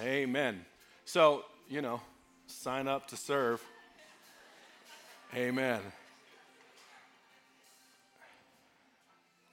[0.00, 0.64] Amen.
[1.04, 2.00] So, you know,
[2.46, 3.62] sign up to serve.
[5.36, 5.80] Amen.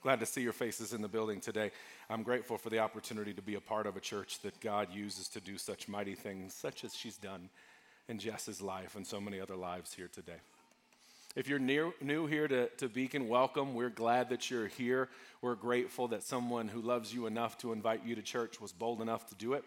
[0.02, 1.72] Glad to see your faces in the building today.
[2.10, 5.28] I'm grateful for the opportunity to be a part of a church that God uses
[5.30, 7.50] to do such mighty things, such as she's done
[8.08, 10.40] in Jess's life and so many other lives here today.
[11.36, 13.76] If you're near, new here to, to Beacon, welcome.
[13.76, 15.10] We're glad that you're here.
[15.42, 19.02] We're grateful that someone who loves you enough to invite you to church was bold
[19.02, 19.66] enough to do it.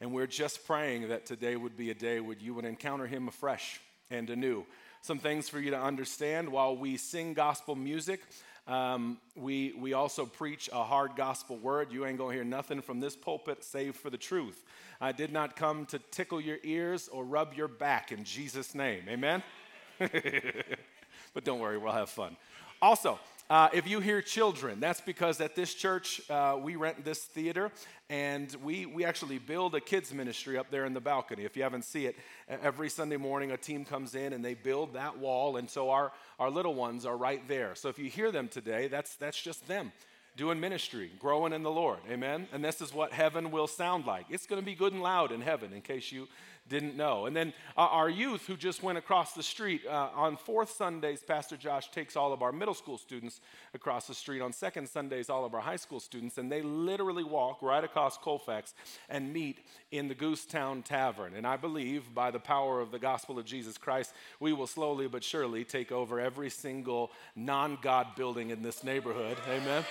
[0.00, 3.28] And we're just praying that today would be a day where you would encounter him
[3.28, 4.64] afresh and anew.
[5.02, 8.20] Some things for you to understand while we sing gospel music.
[8.66, 11.92] Um, we, we also preach a hard gospel word.
[11.92, 14.64] You ain't gonna hear nothing from this pulpit save for the truth.
[15.00, 19.04] I did not come to tickle your ears or rub your back in Jesus' name.
[19.08, 19.42] Amen?
[19.98, 22.36] but don't worry, we'll have fun.
[22.82, 27.20] Also, uh, if you hear children, that's because at this church, uh, we rent this
[27.20, 27.70] theater
[28.10, 31.44] and we, we actually build a kids ministry up there in the balcony.
[31.44, 32.16] If you haven't seen it,
[32.48, 35.58] every Sunday morning a team comes in and they build that wall.
[35.58, 37.76] And so our, our little ones are right there.
[37.76, 39.92] So if you hear them today, that's, that's just them
[40.36, 41.98] doing ministry, growing in the Lord.
[42.10, 42.46] Amen?
[42.52, 44.26] And this is what heaven will sound like.
[44.28, 46.28] It's going to be good and loud in heaven, in case you
[46.68, 47.26] didn't know.
[47.26, 51.22] And then uh, our youth who just went across the street uh, on fourth Sundays,
[51.22, 53.40] Pastor Josh takes all of our middle school students
[53.74, 54.40] across the street.
[54.40, 58.18] On second Sundays, all of our high school students, and they literally walk right across
[58.18, 58.74] Colfax
[59.08, 61.34] and meet in the Goosetown Tavern.
[61.34, 65.06] And I believe by the power of the gospel of Jesus Christ, we will slowly
[65.08, 69.36] but surely take over every single non God building in this neighborhood.
[69.48, 69.84] Amen.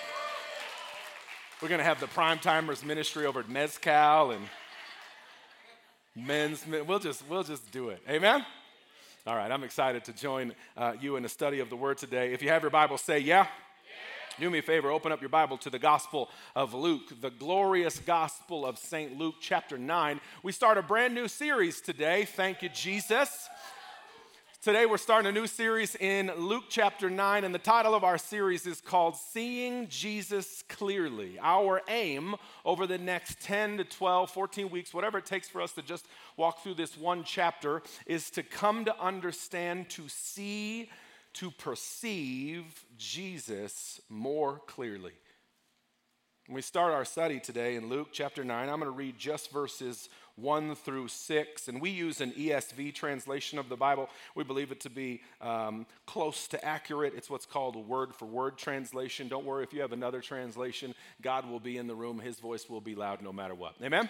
[1.61, 4.45] We're going to have the prime timers ministry over at Mezcal and
[6.15, 6.65] men's.
[6.67, 8.01] We'll just, we'll just do it.
[8.09, 8.45] Amen?
[9.27, 12.31] All right, I'm excited to join uh, you in the study of the Word today.
[12.31, 13.43] If you have your Bible, say yeah.
[13.43, 13.47] yeah.
[14.39, 17.97] Do me a favor, open up your Bible to the Gospel of Luke, the glorious
[17.99, 19.17] Gospel of St.
[19.17, 20.21] Luke, chapter 9.
[20.43, 22.25] We start a brand new series today.
[22.25, 23.49] Thank you, Jesus.
[24.65, 28.17] Today, we're starting a new series in Luke chapter 9, and the title of our
[28.17, 31.37] series is called Seeing Jesus Clearly.
[31.39, 32.33] Our aim
[32.65, 36.07] over the next 10 to 12, 14 weeks, whatever it takes for us to just
[36.35, 40.89] walk through this one chapter, is to come to understand, to see,
[41.33, 45.11] to perceive Jesus more clearly.
[46.47, 50.09] We start our study today in Luke chapter 9, I'm going to read just verses
[50.35, 51.67] 1 through 6.
[51.67, 54.11] And we use an ESV translation of the Bible.
[54.35, 57.13] We believe it to be um, close to accurate.
[57.17, 59.27] It's what's called a word for word translation.
[59.27, 62.19] Don't worry if you have another translation, God will be in the room.
[62.19, 63.73] His voice will be loud no matter what.
[63.81, 64.07] Amen?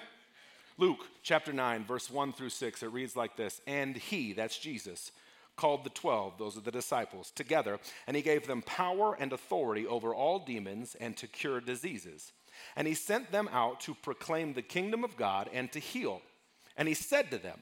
[0.77, 5.13] Luke chapter 9, verse 1 through 6, it reads like this And he, that's Jesus,
[5.55, 9.87] called the 12, those are the disciples, together, and he gave them power and authority
[9.87, 12.33] over all demons and to cure diseases.
[12.75, 16.21] And he sent them out to proclaim the kingdom of God and to heal.
[16.77, 17.59] And he said to them,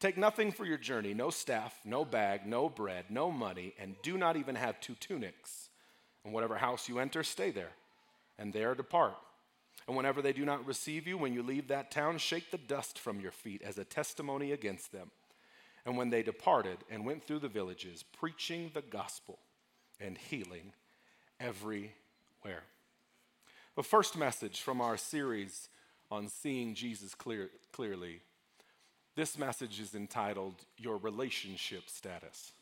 [0.00, 4.18] Take nothing for your journey no staff, no bag, no bread, no money, and do
[4.18, 5.70] not even have two tunics.
[6.24, 7.72] And whatever house you enter, stay there,
[8.38, 9.14] and there depart.
[9.86, 12.98] And whenever they do not receive you, when you leave that town, shake the dust
[12.98, 15.10] from your feet as a testimony against them.
[15.86, 19.38] And when they departed and went through the villages, preaching the gospel
[20.00, 20.72] and healing
[21.38, 21.92] everywhere.
[23.76, 25.68] The first message from our series
[26.10, 28.20] on seeing Jesus clear, clearly,
[29.16, 32.52] this message is entitled Your Relationship Status.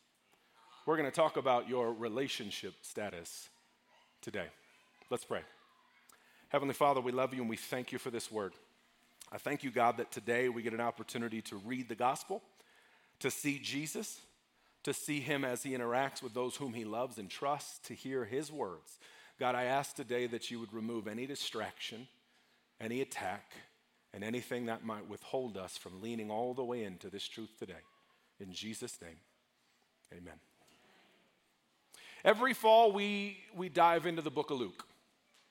[0.85, 3.49] We're going to talk about your relationship status
[4.21, 4.47] today.
[5.11, 5.43] Let's pray.
[6.49, 8.53] Heavenly Father, we love you and we thank you for this word.
[9.31, 12.43] I thank you, God, that today we get an opportunity to read the gospel,
[13.23, 14.21] to see Jesus,
[14.83, 18.25] to see him as he interacts with those whom he loves and trusts, to hear
[18.25, 18.99] his words
[19.39, 22.07] God, I ask today that you would remove any distraction,
[22.81, 23.51] any attack,
[24.13, 27.83] and anything that might withhold us from leaning all the way into this truth today.
[28.39, 29.17] In Jesus' name,
[30.13, 30.35] amen.
[32.25, 34.87] Every fall, we, we dive into the book of Luke.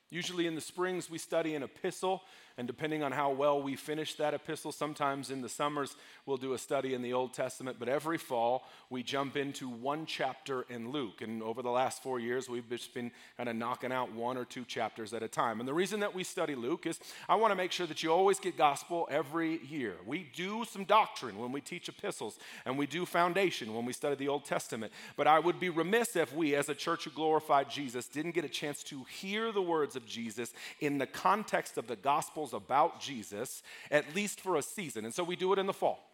[0.09, 2.21] Usually in the springs, we study an epistle
[2.61, 5.95] and depending on how well we finish that epistle, sometimes in the summers
[6.27, 10.05] we'll do a study in the Old Testament, but every fall we jump into one
[10.05, 11.23] chapter in Luke.
[11.23, 14.45] And over the last four years, we've just been kind of knocking out one or
[14.45, 15.59] two chapters at a time.
[15.59, 18.13] And the reason that we study Luke is I want to make sure that you
[18.13, 19.95] always get gospel every year.
[20.05, 24.13] We do some doctrine when we teach epistles, and we do foundation when we study
[24.13, 24.93] the Old Testament.
[25.17, 28.45] But I would be remiss if we, as a church who glorified Jesus, didn't get
[28.45, 32.99] a chance to hear the words of Jesus in the context of the gospel about
[32.99, 35.05] Jesus, at least for a season.
[35.05, 36.10] And so we do it in the fall.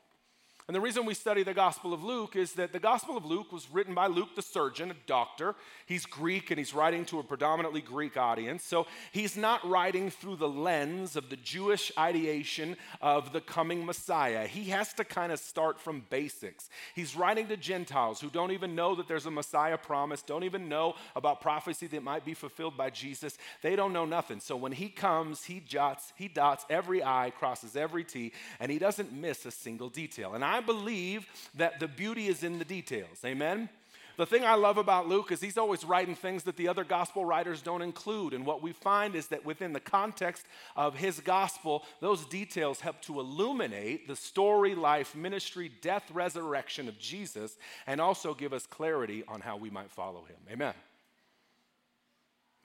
[0.68, 3.54] And the reason we study the Gospel of Luke is that the Gospel of Luke
[3.54, 5.56] was written by Luke the surgeon, a doctor.
[5.86, 8.66] He's Greek and he's writing to a predominantly Greek audience.
[8.66, 14.46] So he's not writing through the lens of the Jewish ideation of the coming Messiah.
[14.46, 16.70] He has to kind of start from basics.
[16.94, 20.68] He's writing to Gentiles who don't even know that there's a Messiah promise, don't even
[20.68, 23.38] know about prophecy that might be fulfilled by Jesus.
[23.62, 24.42] They don't know nothing.
[24.42, 28.80] So when he comes, he jots, he dots every I, crosses every T, and he
[28.80, 30.34] doesn't miss a single detail.
[30.34, 33.20] And I I believe that the beauty is in the details.
[33.24, 33.70] Amen?
[34.18, 37.24] The thing I love about Luke is he's always writing things that the other gospel
[37.24, 38.34] writers don't include.
[38.34, 43.00] And what we find is that within the context of his gospel, those details help
[43.04, 49.24] to illuminate the story, life, ministry, death, resurrection of Jesus, and also give us clarity
[49.28, 50.38] on how we might follow him.
[50.52, 50.74] Amen.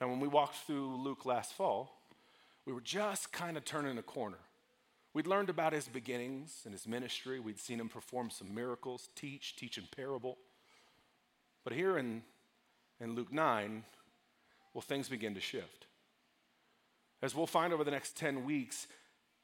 [0.01, 1.95] Now, when we walked through Luke last fall,
[2.65, 4.39] we were just kind of turning a corner.
[5.13, 7.39] We'd learned about his beginnings and his ministry.
[7.39, 10.37] We'd seen him perform some miracles, teach, teach in parable.
[11.63, 12.23] But here in,
[12.99, 13.83] in Luke 9,
[14.73, 15.85] well, things begin to shift.
[17.21, 18.87] As we'll find over the next 10 weeks,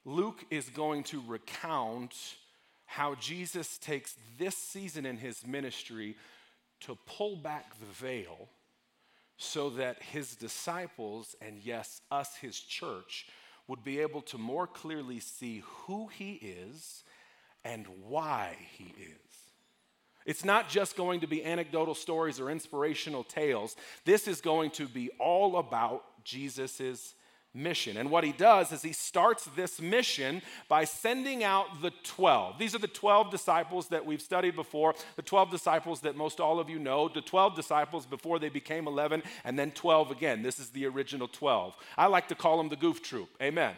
[0.05, 2.15] Luke is going to recount
[2.85, 6.15] how Jesus takes this season in his ministry
[6.81, 8.49] to pull back the veil
[9.37, 13.27] so that his disciples, and yes, us, his church,
[13.69, 17.03] would be able to more clearly see who he is
[17.63, 19.19] and why he is.
[20.25, 23.75] It's not just going to be anecdotal stories or inspirational tales.
[24.05, 27.13] This is going to be all about Jesus'
[27.53, 27.97] mission.
[27.97, 32.59] And what he does is he starts this mission by sending out the 12.
[32.59, 36.59] These are the 12 disciples that we've studied before, the 12 disciples that most all
[36.59, 40.41] of you know, the 12 disciples before they became 11, and then 12 again.
[40.43, 41.75] This is the original 12.
[41.97, 43.29] I like to call them the goof troop.
[43.41, 43.73] Amen.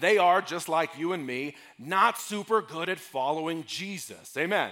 [0.00, 4.36] They are, just like you and me, not super good at following Jesus.
[4.36, 4.70] Amen.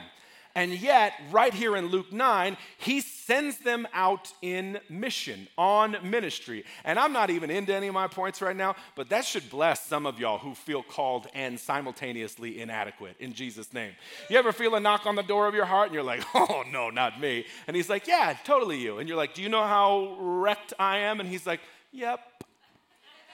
[0.57, 6.65] And yet, right here in Luke 9, he sends them out in mission, on ministry.
[6.83, 9.85] And I'm not even into any of my points right now, but that should bless
[9.85, 13.93] some of y'all who feel called and simultaneously inadequate in Jesus' name.
[14.31, 16.65] You ever feel a knock on the door of your heart and you're like, oh,
[16.73, 17.45] no, not me?
[17.67, 18.99] And he's like, yeah, totally you.
[18.99, 21.21] And you're like, do you know how wrecked I am?
[21.21, 21.61] And he's like,
[21.93, 22.21] yep.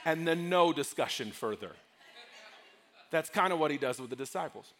[0.04, 1.70] And then no discussion further.
[3.12, 4.72] That's kind of what he does with the disciples.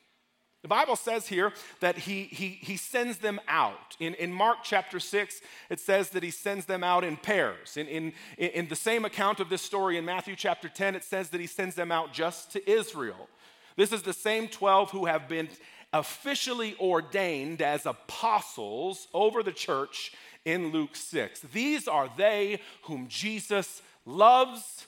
[0.62, 3.97] The Bible says here that he, he, he sends them out.
[3.99, 7.76] In, in Mark chapter 6, it says that he sends them out in pairs.
[7.76, 11.31] In, in, in the same account of this story in Matthew chapter 10, it says
[11.31, 13.29] that he sends them out just to Israel.
[13.76, 15.49] This is the same 12 who have been
[15.93, 20.12] officially ordained as apostles over the church
[20.44, 21.41] in Luke 6.
[21.53, 24.87] These are they whom Jesus loves,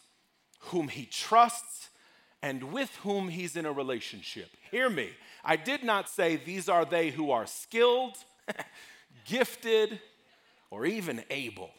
[0.60, 1.90] whom he trusts,
[2.42, 4.50] and with whom he's in a relationship.
[4.70, 5.10] Hear me.
[5.44, 8.16] I did not say these are they who are skilled,
[9.26, 10.00] gifted,
[10.70, 11.70] or even able.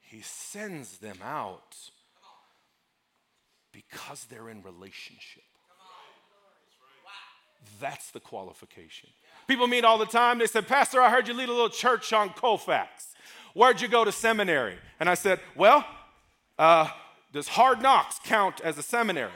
[0.00, 1.76] He sends them out
[3.72, 5.42] because they're in relationship.
[7.80, 9.10] That's the qualification.
[9.48, 10.38] People meet all the time.
[10.38, 13.14] They said, Pastor, I heard you lead a little church on Colfax.
[13.54, 14.76] Where'd you go to seminary?
[15.00, 15.84] And I said, Well,
[16.58, 16.88] uh,
[17.32, 19.30] does hard knocks count as a seminary?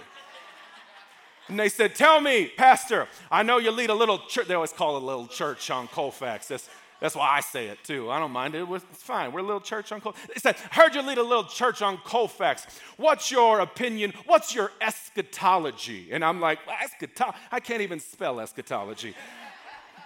[1.51, 4.47] And they said, Tell me, Pastor, I know you lead a little church.
[4.47, 6.47] They always call it a little church on Colfax.
[6.47, 6.69] That's,
[7.01, 8.09] that's why I say it too.
[8.09, 8.69] I don't mind it.
[8.71, 9.33] It's fine.
[9.33, 10.29] We're a little church on Colfax.
[10.29, 12.67] They said, Heard you lead a little church on Colfax.
[12.99, 14.13] What's your opinion?
[14.27, 16.13] What's your eschatology?
[16.13, 17.37] And I'm like, Eschatology?
[17.51, 19.15] I can't even spell eschatology.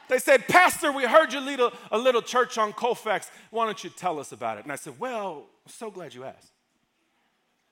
[0.08, 3.30] They said, Pastor, we heard you lead a, a little church on Colfax.
[3.50, 4.64] Why don't you tell us about it?
[4.64, 6.52] And I said, Well, I'm so glad you asked.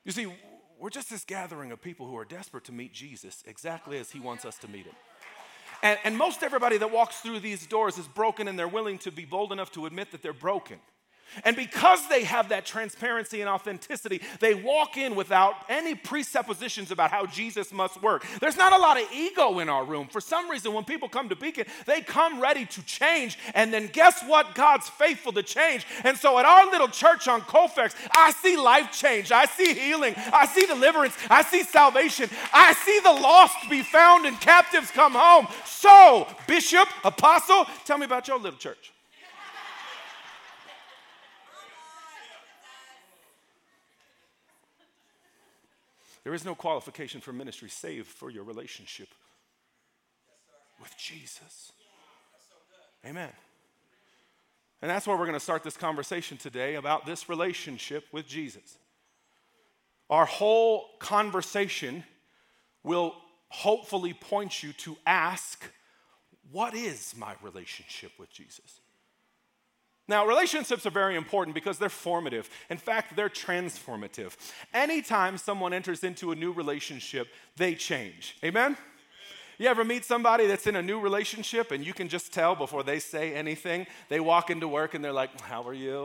[0.04, 0.26] You see,
[0.82, 4.18] we're just this gathering of people who are desperate to meet Jesus exactly as he
[4.18, 4.96] wants us to meet him.
[5.80, 9.12] And, and, most everybody that walks through these doors is broken and they're willing to
[9.12, 10.78] be bold enough to admit that they're broken.
[11.44, 17.10] And because they have that transparency and authenticity, they walk in without any presuppositions about
[17.10, 18.24] how Jesus must work.
[18.40, 20.08] There's not a lot of ego in our room.
[20.08, 23.38] For some reason, when people come to Beacon, they come ready to change.
[23.54, 24.54] And then guess what?
[24.54, 25.86] God's faithful to change.
[26.04, 29.32] And so at our little church on Colfax, I see life change.
[29.32, 30.14] I see healing.
[30.32, 31.16] I see deliverance.
[31.30, 32.28] I see salvation.
[32.52, 35.46] I see the lost be found and captives come home.
[35.64, 38.91] So, Bishop, Apostle, tell me about your little church.
[46.24, 49.08] There is no qualification for ministry save for your relationship
[50.80, 51.72] with Jesus.
[53.04, 53.30] Amen.
[54.80, 58.78] And that's where we're going to start this conversation today about this relationship with Jesus.
[60.10, 62.04] Our whole conversation
[62.82, 63.14] will
[63.48, 65.64] hopefully point you to ask,
[66.50, 68.81] What is my relationship with Jesus?
[70.12, 72.50] Now, relationships are very important because they're formative.
[72.68, 74.36] In fact, they're transformative.
[74.74, 78.36] Anytime someone enters into a new relationship, they change.
[78.44, 78.76] Amen?
[79.56, 82.82] You ever meet somebody that's in a new relationship and you can just tell before
[82.82, 83.86] they say anything?
[84.10, 86.04] They walk into work and they're like, How are you?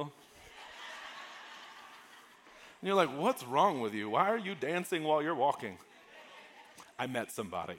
[2.80, 4.12] And you're like, What's wrong with you?
[4.12, 5.78] Why are you dancing while you're walking?
[6.98, 7.76] I met somebody.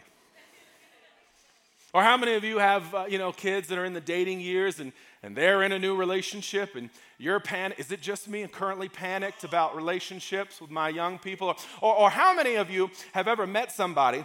[1.95, 4.40] Or how many of you have, uh, you know, kids that are in the dating
[4.40, 4.92] years and,
[5.23, 7.80] and they're in a new relationship and you're panicked?
[7.80, 11.49] Is it just me currently panicked about relationships with my young people?
[11.49, 14.25] Or, or, or how many of you have ever met somebody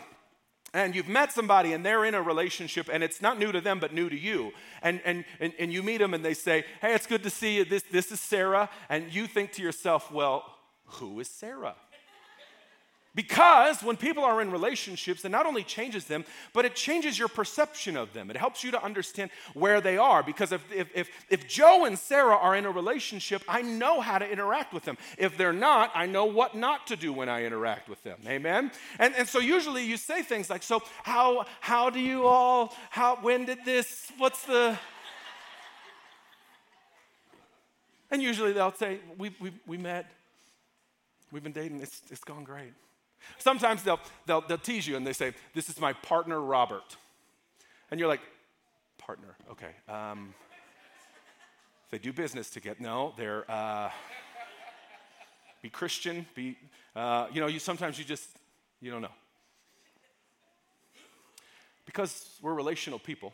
[0.73, 3.79] and you've met somebody and they're in a relationship and it's not new to them
[3.79, 4.51] but new to you
[4.81, 7.57] and, and, and, and you meet them and they say hey it's good to see
[7.57, 11.75] you this, this is sarah and you think to yourself well who is sarah
[13.15, 17.27] because when people are in relationships, it not only changes them, but it changes your
[17.27, 18.31] perception of them.
[18.31, 20.23] It helps you to understand where they are.
[20.23, 24.17] Because if, if, if, if, Joe and Sarah are in a relationship, I know how
[24.17, 24.97] to interact with them.
[25.19, 28.17] If they're not, I know what not to do when I interact with them.
[28.25, 28.71] Amen?
[28.97, 33.17] And, and so usually you say things like, So, how, how do you all, how,
[33.17, 34.75] when did this, what's the.
[38.09, 40.09] And usually they'll say, We, we, we met,
[41.31, 42.73] we've been dating, it's, it's gone great.
[43.37, 46.97] Sometimes they'll, they'll, they'll tease you and they say, This is my partner, Robert.
[47.91, 48.21] And you're like,
[48.97, 49.71] Partner, okay.
[49.89, 50.33] Um,
[51.91, 52.77] they do business together.
[52.79, 53.89] No, they're, uh,
[55.61, 56.57] be Christian, be,
[56.95, 58.27] uh, you know, you sometimes you just,
[58.81, 59.11] you don't know.
[61.85, 63.33] Because we're relational people,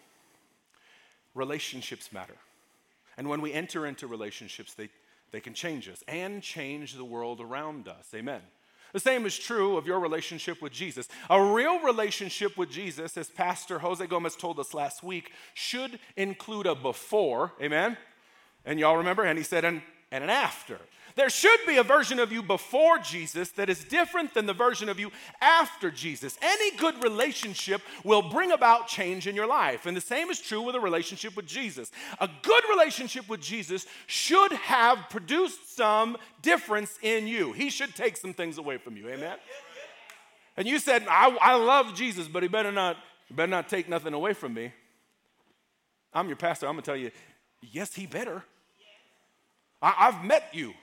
[1.34, 2.36] relationships matter.
[3.17, 4.89] And when we enter into relationships, they,
[5.31, 8.08] they can change us and change the world around us.
[8.13, 8.41] Amen.
[8.93, 11.08] The same is true of your relationship with Jesus.
[11.29, 16.65] A real relationship with Jesus, as Pastor Jose Gomez told us last week, should include
[16.65, 17.98] a before, amen?
[18.65, 19.24] And y'all remember?
[19.24, 19.81] And he said, and,
[20.12, 20.79] and an after.
[21.20, 24.88] There should be a version of you before Jesus that is different than the version
[24.88, 25.12] of you
[25.42, 26.38] after Jesus.
[26.42, 29.86] Any good relationship will bring about change in your life.
[29.86, 31.92] And the same is true with a relationship with Jesus.
[32.22, 37.52] A good relationship with Jesus should have produced some difference in you.
[37.52, 39.10] He should take some things away from you.
[39.10, 39.36] Amen?
[40.56, 42.96] And you said, I, I love Jesus, but he better not,
[43.28, 44.72] he better not take nothing away from me.
[46.14, 46.66] I'm your pastor.
[46.66, 47.12] I'm going to tell you,
[47.62, 48.42] yes, he better.
[49.82, 50.74] I, I've met you.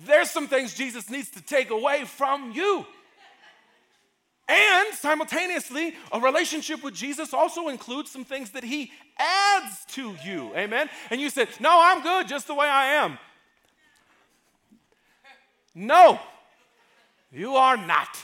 [0.00, 2.86] There's some things Jesus needs to take away from you.
[4.46, 10.54] And simultaneously, a relationship with Jesus also includes some things that he adds to you.
[10.54, 10.90] Amen?
[11.10, 13.18] And you said, No, I'm good just the way I am.
[15.74, 16.20] No,
[17.32, 18.22] you are not.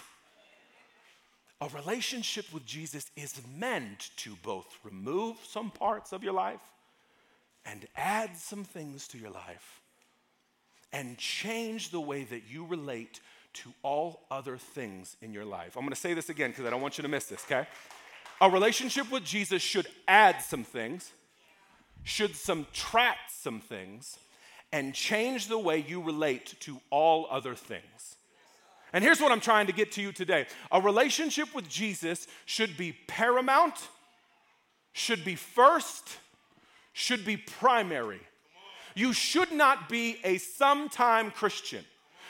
[1.62, 6.60] A relationship with Jesus is meant to both remove some parts of your life
[7.64, 9.79] and add some things to your life
[10.92, 13.20] and change the way that you relate
[13.52, 15.76] to all other things in your life.
[15.76, 17.66] I'm gonna say this again because I don't want you to miss this, okay?
[18.40, 21.12] A relationship with Jesus should add some things,
[22.04, 24.18] should subtract some things,
[24.72, 28.16] and change the way you relate to all other things.
[28.92, 32.76] And here's what I'm trying to get to you today a relationship with Jesus should
[32.76, 33.74] be paramount,
[34.92, 36.18] should be first,
[36.92, 38.20] should be primary
[39.00, 41.84] you should not be a sometime Christian.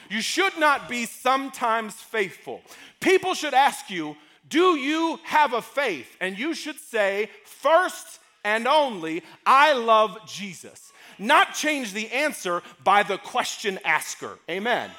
[0.09, 2.63] You should not be sometimes faithful.
[3.01, 4.17] People should ask you,
[4.49, 6.17] Do you have a faith?
[6.21, 10.93] And you should say, First and only, I love Jesus.
[11.19, 14.39] Not change the answer by the question asker.
[14.49, 14.91] Amen.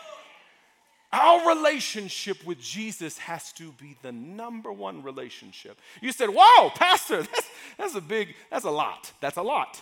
[1.14, 5.78] Our relationship with Jesus has to be the number one relationship.
[6.02, 9.12] You said, Whoa, Pastor, that's, that's a big, that's a lot.
[9.22, 9.82] That's a lot.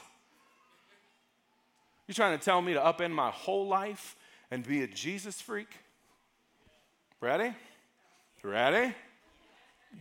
[2.10, 4.16] You trying to tell me to upend my whole life
[4.50, 5.68] and be a Jesus freak?
[7.22, 7.54] Ready?
[8.42, 8.96] Ready?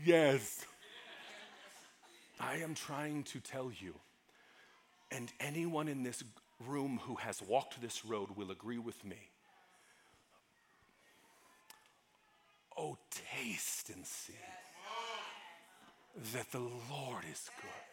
[0.07, 0.65] Yes.
[2.41, 3.95] I am trying to tell you,
[5.12, 6.25] and anyone in this
[6.67, 9.29] room who has walked this road will agree with me.
[12.75, 12.97] Oh,
[13.37, 14.33] taste and see
[16.33, 17.88] that the Lord is good.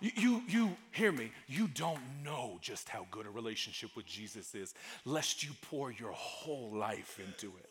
[0.00, 4.74] You, you, hear me, you don't know just how good a relationship with Jesus is,
[5.04, 7.67] lest you pour your whole life into it.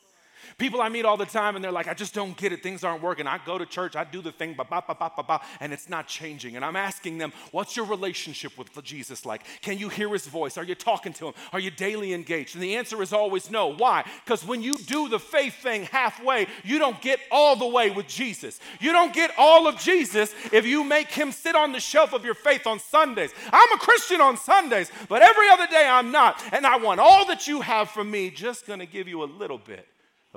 [0.57, 2.63] People I meet all the time and they're like, I just don't get it.
[2.63, 3.27] Things aren't working.
[3.27, 5.73] I go to church, I do the thing, ba ba ba ba ba ba, and
[5.73, 6.55] it's not changing.
[6.55, 9.43] And I'm asking them, what's your relationship with Jesus like?
[9.61, 10.57] Can you hear his voice?
[10.57, 11.33] Are you talking to him?
[11.53, 12.55] Are you daily engaged?
[12.55, 13.67] And the answer is always no.
[13.73, 14.03] Why?
[14.23, 18.07] Because when you do the faith thing halfway, you don't get all the way with
[18.07, 18.59] Jesus.
[18.79, 22.23] You don't get all of Jesus if you make him sit on the shelf of
[22.23, 23.31] your faith on Sundays.
[23.51, 26.41] I'm a Christian on Sundays, but every other day I'm not.
[26.51, 29.57] And I want all that you have from me, just gonna give you a little
[29.57, 29.87] bit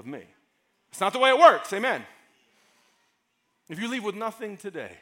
[0.00, 0.24] of me.
[0.90, 2.04] It's not the way it works, amen.
[3.68, 4.96] If you leave with nothing today,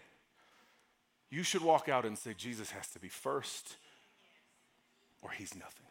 [1.31, 3.77] you should walk out and say, Jesus has to be first,
[5.23, 5.87] or he's nothing.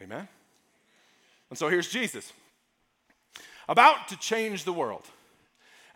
[0.00, 0.28] Amen?
[1.50, 2.32] And so here's Jesus,
[3.68, 5.06] about to change the world.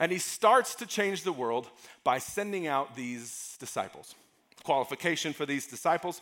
[0.00, 1.68] And he starts to change the world
[2.04, 4.14] by sending out these disciples.
[4.56, 6.20] The qualification for these disciples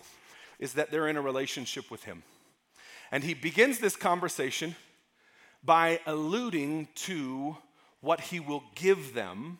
[0.58, 2.22] is that they're in a relationship with him.
[3.12, 4.74] And he begins this conversation
[5.64, 7.56] by alluding to
[8.00, 9.58] what he will give them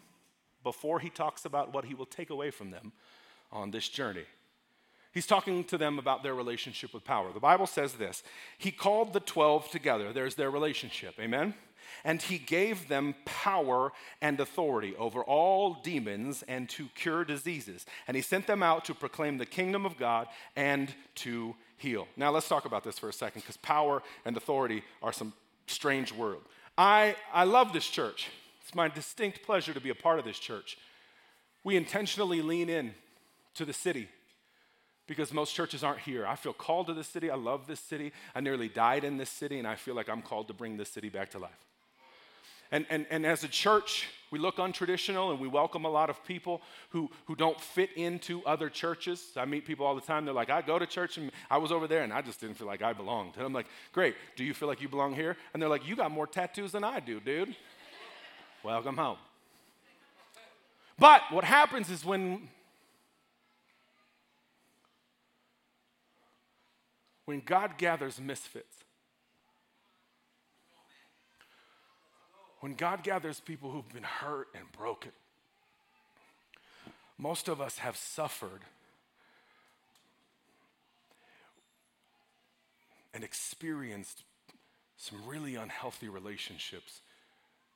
[0.63, 2.93] before he talks about what he will take away from them
[3.53, 4.25] on this journey.
[5.13, 7.33] He's talking to them about their relationship with power.
[7.33, 8.23] The Bible says this
[8.59, 10.13] He called the 12 together.
[10.13, 11.15] There's their relationship.
[11.19, 11.55] Amen?
[12.05, 17.87] And he gave them power and authority over all demons and to cure diseases.
[18.07, 22.09] And he sent them out to proclaim the kingdom of God and to heal.
[22.17, 25.33] Now, let's talk about this for a second because power and authority are some
[25.67, 26.43] strange world.
[26.79, 28.29] I, I love this church.
[28.63, 30.79] It's my distinct pleasure to be a part of this church.
[31.65, 32.95] We intentionally lean in
[33.55, 34.09] to the city
[35.07, 36.27] because most churches aren't here.
[36.27, 37.31] I feel called to this city.
[37.31, 38.13] I love this city.
[38.35, 40.89] I nearly died in this city, and I feel like I'm called to bring this
[40.91, 41.66] city back to life.
[42.71, 46.25] And, and, and as a church, we look untraditional and we welcome a lot of
[46.25, 49.33] people who, who don't fit into other churches.
[49.37, 50.25] I meet people all the time.
[50.25, 52.57] They're like, I go to church and I was over there and I just didn't
[52.57, 53.35] feel like I belonged.
[53.37, 54.17] And I'm like, great.
[54.35, 55.37] Do you feel like you belong here?
[55.53, 57.55] And they're like, you got more tattoos than I do, dude.
[58.65, 59.19] Welcome home.
[60.99, 62.49] But what happens is when
[67.27, 68.86] when God gathers misfits,
[72.67, 75.13] when God gathers people who've been hurt and broken,
[77.17, 78.63] most of us have suffered
[83.15, 84.25] and experienced
[84.97, 87.03] some really unhealthy relationships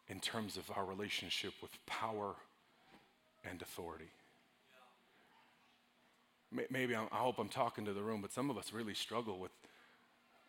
[0.09, 2.35] in terms of our relationship with power
[3.49, 4.11] and authority.
[6.69, 9.39] Maybe I'm, i hope I'm talking to the room, but some of us really struggle
[9.39, 9.53] with,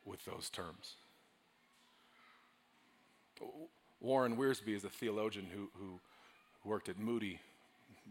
[0.04, 0.96] with those terms.
[4.02, 6.00] Warren Wiersbe is a theologian who, who
[6.66, 7.40] worked at Moody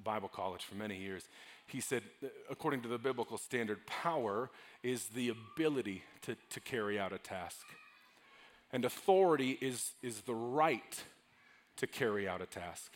[0.04, 1.24] Bible College for many years.
[1.66, 2.02] He said,
[2.48, 4.50] according to the biblical standard, power
[4.82, 7.66] is the ability to, to carry out a task,
[8.72, 11.02] and authority is, is the right
[11.76, 12.92] to carry out a task.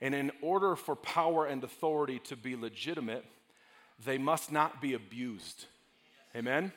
[0.00, 3.24] And in order for power and authority to be legitimate,
[4.04, 5.66] they must not be abused.
[6.34, 6.72] Amen?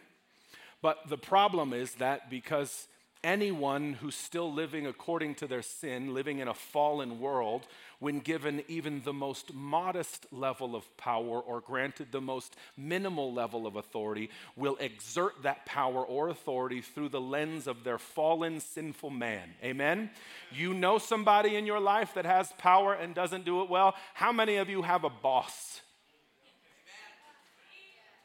[0.81, 2.87] But the problem is that because
[3.23, 7.67] anyone who's still living according to their sin, living in a fallen world,
[7.99, 13.65] when given even the most modest level of power or granted the most minimal level
[13.65, 19.09] of authority, will exert that power or authority through the lens of their fallen, sinful
[19.09, 19.49] man.
[19.63, 20.09] Amen?
[20.51, 23.95] You know somebody in your life that has power and doesn't do it well?
[24.13, 25.81] How many of you have a boss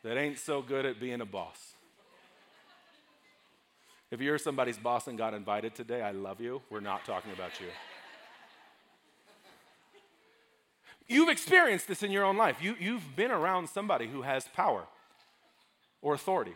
[0.03, 1.72] that ain't so good at being a boss?
[4.13, 6.61] If you're somebody's boss and got invited today, I love you.
[6.69, 7.69] We're not talking about you.
[11.09, 12.59] You've experienced this in your own life.
[12.61, 14.85] You, you've been around somebody who has power
[16.03, 16.55] or authority,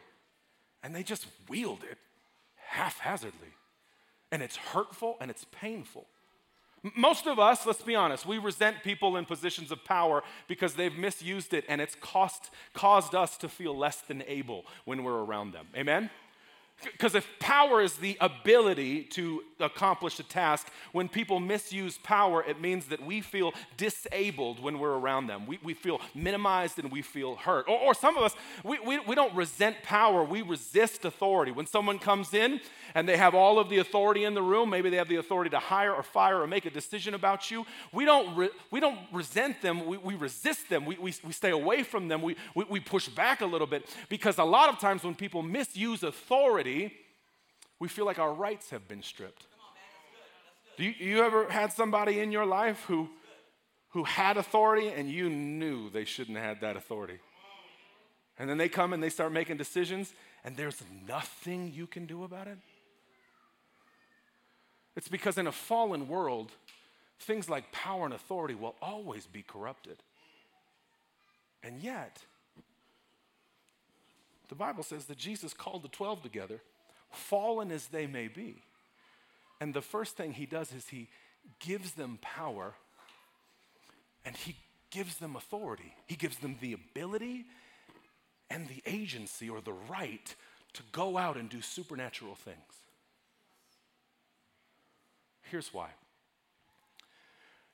[0.83, 1.97] and they just wield it
[2.57, 3.55] haphazardly.
[4.31, 6.07] And it's hurtful and it's painful.
[6.95, 10.97] Most of us, let's be honest, we resent people in positions of power because they've
[10.97, 15.53] misused it and it's cost, caused us to feel less than able when we're around
[15.53, 15.69] them.
[15.75, 16.11] Amen?
[16.85, 22.61] Because if power is the ability to accomplish a task, when people misuse power, it
[22.61, 25.47] means that we feel disabled when we're around them.
[25.47, 27.67] We, we feel minimized and we feel hurt.
[27.67, 31.51] Or, or some of us, we, we, we don't resent power, we resist authority.
[31.51, 32.61] When someone comes in
[32.95, 35.49] and they have all of the authority in the room, maybe they have the authority
[35.51, 38.99] to hire or fire or make a decision about you, we don't, re, we don't
[39.13, 42.65] resent them, we, we resist them, we, we, we stay away from them, we, we,
[42.69, 43.89] we push back a little bit.
[44.11, 46.95] Because a lot of times when people misuse authority, authority,
[47.79, 49.47] we feel like our rights have been stripped.
[50.77, 53.09] Do you, you ever had somebody in your life who,
[53.91, 57.19] who had authority and you knew they shouldn't have had that authority?
[58.39, 60.13] And then they come and they start making decisions
[60.45, 62.59] and there's nothing you can do about it?
[64.95, 66.53] It's because in a fallen world,
[67.21, 69.99] things like power and authority will always be corrupted.
[71.63, 72.25] And yet,
[74.49, 76.61] the Bible says that Jesus called the 12 together,
[77.11, 78.57] fallen as they may be.
[79.61, 81.09] And the first thing he does is he
[81.61, 82.75] gives them power
[84.25, 84.57] and he
[84.91, 85.95] gives them authority.
[86.07, 87.47] He gives them the ability
[88.51, 90.35] and the agency or the right
[90.75, 92.59] to go out and do supernatural things.
[95.43, 95.91] Here's why.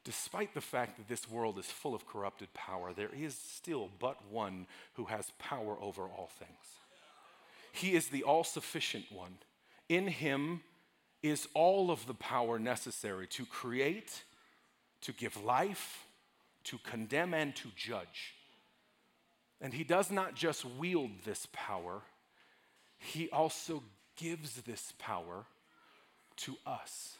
[0.05, 4.17] Despite the fact that this world is full of corrupted power, there is still but
[4.31, 6.51] one who has power over all things.
[7.73, 9.39] He is the all sufficient one.
[9.89, 10.63] In him
[11.23, 14.25] is all of the power necessary to create,
[15.03, 16.07] to give life,
[16.65, 18.35] to condemn, and to judge.
[19.61, 22.03] And he does not just wield this power,
[22.99, 23.83] he also
[24.17, 25.47] gives this power
[26.37, 27.17] to us.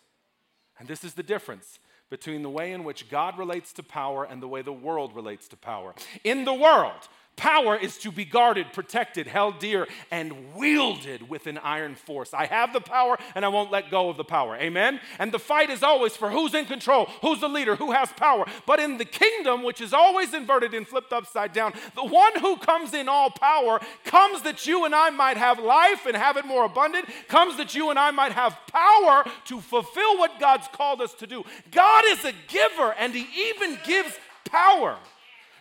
[0.79, 1.79] And this is the difference
[2.13, 5.49] between the way in which God relates to power and the way the world relates
[5.49, 5.95] to power.
[6.25, 11.57] In the world, Power is to be guarded, protected, held dear, and wielded with an
[11.59, 12.35] iron force.
[12.35, 14.55] I have the power and I won't let go of the power.
[14.57, 15.01] Amen?
[15.19, 18.45] And the fight is always for who's in control, who's the leader, who has power.
[18.67, 22.59] But in the kingdom, which is always inverted and flipped upside down, the one who
[22.59, 26.45] comes in all power comes that you and I might have life and have it
[26.45, 31.01] more abundant, comes that you and I might have power to fulfill what God's called
[31.01, 31.45] us to do.
[31.71, 34.13] God is a giver and He even gives
[34.45, 34.99] power.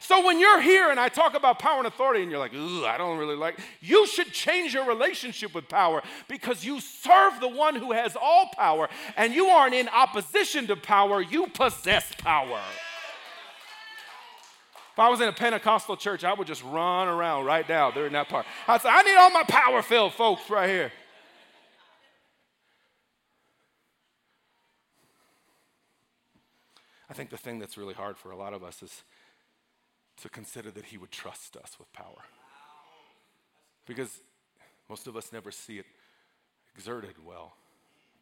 [0.02, 2.86] So when you're here and I talk about power and authority and you're like, ooh,
[2.86, 7.48] I don't really like, you should change your relationship with power because you serve the
[7.48, 12.60] one who has all power and you aren't in opposition to power, you possess power.
[14.94, 18.14] If I was in a Pentecostal church, I would just run around right now during
[18.14, 18.48] that part.
[18.68, 20.92] I'd say, I need all my power filled folks right here.
[27.08, 29.04] I think the thing that's really hard for a lot of us is
[30.18, 32.24] to consider that He would trust us with power.
[33.86, 34.22] Because
[34.90, 35.86] most of us never see it
[36.76, 37.54] exerted well.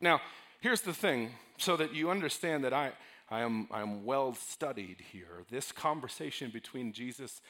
[0.01, 0.21] Now,
[0.61, 2.91] here's the thing so that you understand that I,
[3.29, 5.43] I, am, I am well studied here.
[5.49, 7.41] This conversation between Jesus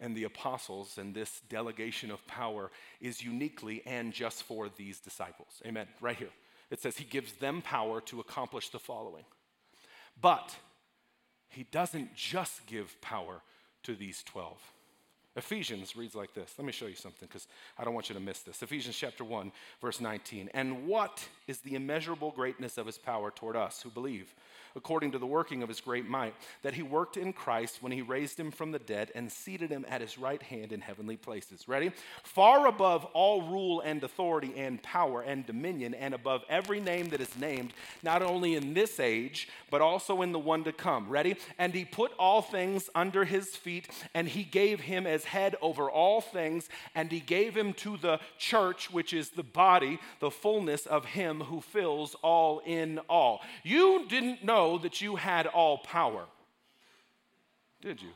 [0.00, 5.62] and the apostles and this delegation of power is uniquely and just for these disciples.
[5.64, 5.86] Amen.
[6.00, 6.30] Right here.
[6.70, 9.24] It says he gives them power to accomplish the following.
[10.20, 10.56] But
[11.48, 13.42] he doesn't just give power
[13.84, 14.58] to these 12.
[15.34, 16.54] Ephesians reads like this.
[16.58, 17.46] Let me show you something because
[17.78, 18.62] I don't want you to miss this.
[18.62, 20.50] Ephesians chapter 1, verse 19.
[20.52, 24.34] And what is the immeasurable greatness of his power toward us who believe?
[24.76, 28.02] According to the working of his great might, that he worked in Christ when he
[28.02, 31.68] raised him from the dead and seated him at his right hand in heavenly places.
[31.68, 31.92] Ready?
[32.22, 37.20] Far above all rule and authority and power and dominion, and above every name that
[37.20, 41.08] is named, not only in this age, but also in the one to come.
[41.08, 41.36] Ready?
[41.58, 45.90] And he put all things under his feet, and he gave him as head over
[45.90, 50.86] all things, and he gave him to the church, which is the body, the fullness
[50.86, 53.40] of him who fills all in all.
[53.62, 56.24] You didn't know know that you had all power.
[57.80, 58.10] Did you?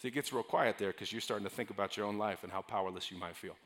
[0.00, 2.40] See, it gets real quiet there because you're starting to think about your own life
[2.42, 3.56] and how powerless you might feel.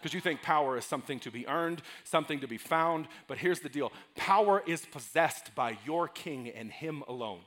[0.00, 3.06] Because you think power is something to be earned, something to be found.
[3.26, 7.40] But here's the deal power is possessed by your king and him alone.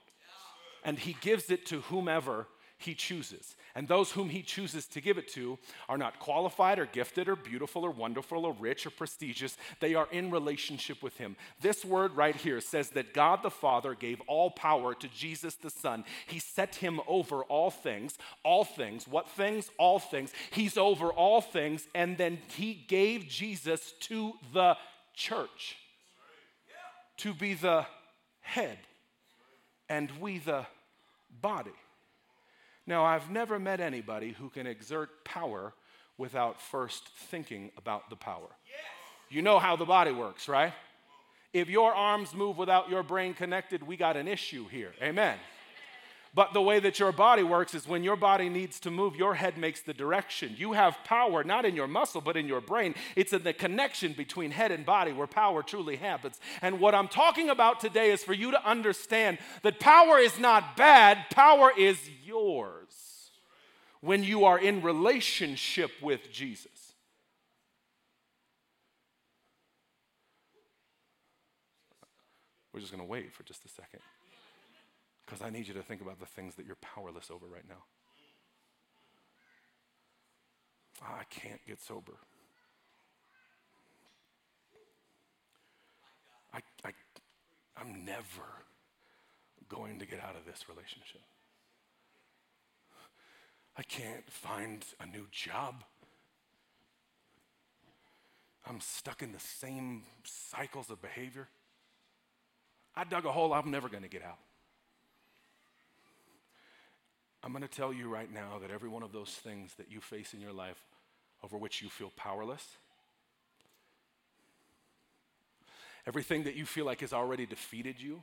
[0.83, 3.55] And he gives it to whomever he chooses.
[3.75, 5.57] And those whom he chooses to give it to
[5.89, 9.57] are not qualified or gifted or beautiful or wonderful or rich or prestigious.
[9.79, 11.35] They are in relationship with him.
[11.61, 15.69] This word right here says that God the Father gave all power to Jesus the
[15.69, 16.05] Son.
[16.27, 18.17] He set him over all things.
[18.43, 19.07] All things.
[19.07, 19.69] What things?
[19.77, 20.31] All things.
[20.51, 21.87] He's over all things.
[21.95, 24.77] And then he gave Jesus to the
[25.13, 25.77] church
[27.17, 27.85] to be the
[28.41, 28.77] head
[29.89, 30.65] and we the
[31.41, 31.71] body.
[32.87, 35.73] Now, I've never met anybody who can exert power
[36.17, 38.47] without first thinking about the power.
[39.29, 40.73] You know how the body works, right?
[41.53, 44.93] If your arms move without your brain connected, we got an issue here.
[45.01, 45.37] Amen.
[46.33, 49.35] But the way that your body works is when your body needs to move, your
[49.35, 50.55] head makes the direction.
[50.57, 52.95] You have power not in your muscle, but in your brain.
[53.15, 56.39] It's in the connection between head and body where power truly happens.
[56.61, 60.77] And what I'm talking about today is for you to understand that power is not
[60.77, 63.31] bad, power is yours
[64.01, 66.93] when you are in relationship with Jesus.
[72.73, 74.01] We're just going to wait for just a second.
[75.27, 77.83] Because I need you to think about the things that you're powerless over right now.
[81.03, 82.13] Oh, I can't get sober.
[86.53, 86.91] I, I,
[87.79, 88.47] I'm never
[89.67, 91.21] going to get out of this relationship.
[93.77, 95.83] I can't find a new job.
[98.65, 101.49] I'm stuck in the same cycles of behavior.
[102.95, 104.39] I dug a hole I'm never going to get out.
[107.47, 110.01] I'm going to tell you right now that every one of those things that you
[110.01, 110.83] face in your life
[111.41, 112.75] over which you feel powerless,
[116.05, 118.21] everything that you feel like has already defeated you,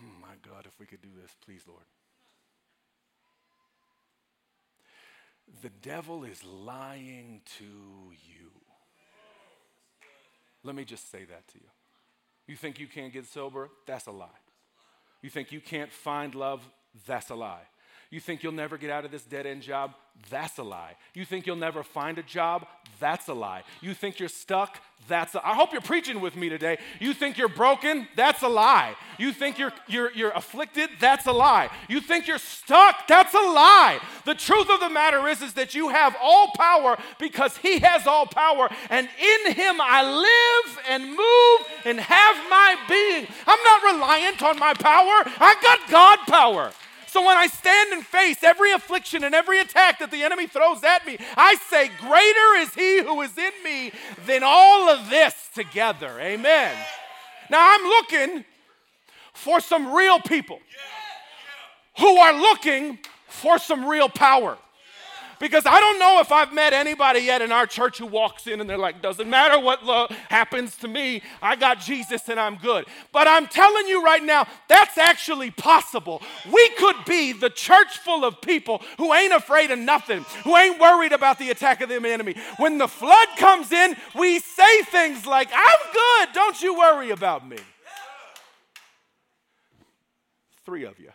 [0.00, 1.84] hmm, my God, if we could do this, please, Lord.
[5.62, 8.50] The devil is lying to you.
[10.64, 11.68] Let me just say that to you.
[12.48, 13.70] You think you can't get sober?
[13.86, 14.43] That's a lie.
[15.24, 16.60] You think you can't find love?
[17.06, 17.62] That's a lie.
[18.14, 19.92] You think you'll never get out of this dead end job?
[20.30, 20.94] That's a lie.
[21.14, 22.64] You think you'll never find a job?
[23.00, 23.64] That's a lie.
[23.80, 24.78] You think you're stuck?
[25.08, 26.78] That's a, I hope you're preaching with me today.
[27.00, 28.06] You think you're broken?
[28.14, 28.94] That's a lie.
[29.18, 30.90] You think you're, you're, you're afflicted?
[31.00, 31.70] That's a lie.
[31.88, 33.08] You think you're stuck?
[33.08, 33.98] That's a lie.
[34.26, 38.06] The truth of the matter is, is that you have all power because He has
[38.06, 43.26] all power, and in Him I live and move and have my being.
[43.44, 46.72] I'm not reliant on my power, I got God power.
[47.14, 50.82] So when I stand and face every affliction and every attack that the enemy throws
[50.82, 53.92] at me, I say, Greater is he who is in me
[54.26, 56.18] than all of this together.
[56.18, 56.76] Amen.
[57.48, 58.44] Now I'm looking
[59.32, 60.58] for some real people
[62.00, 62.98] who are looking
[63.28, 64.58] for some real power.
[65.44, 68.62] Because I don't know if I've met anybody yet in our church who walks in
[68.62, 72.56] and they're like, doesn't matter what lo- happens to me, I got Jesus and I'm
[72.56, 72.86] good.
[73.12, 76.22] But I'm telling you right now, that's actually possible.
[76.50, 80.80] We could be the church full of people who ain't afraid of nothing, who ain't
[80.80, 82.36] worried about the attack of the enemy.
[82.56, 87.46] When the flood comes in, we say things like, I'm good, don't you worry about
[87.46, 87.58] me.
[90.64, 91.10] Three of you.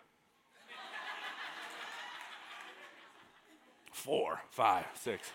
[4.00, 5.30] Four, five, six.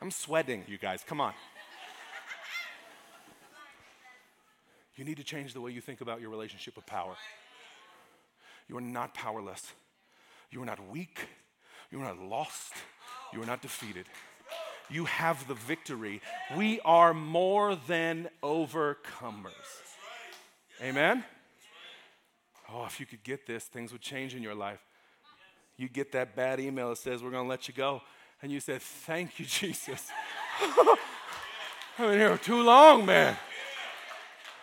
[0.00, 1.04] I'm sweating, you guys.
[1.06, 1.34] Come on.
[4.96, 7.14] You need to change the way you think about your relationship with power.
[8.66, 9.72] You are not powerless.
[10.50, 11.20] You are not weak.
[11.90, 12.72] You are not lost.
[13.32, 14.06] You are not defeated.
[14.88, 16.22] You have the victory.
[16.56, 19.52] We are more than overcomers.
[20.82, 21.24] Amen?
[22.72, 24.80] Oh, if you could get this, things would change in your life
[25.82, 28.00] you get that bad email that says, We're going to let you go.
[28.40, 30.08] And you said, Thank you, Jesus.
[30.60, 33.36] I've been here too long, man.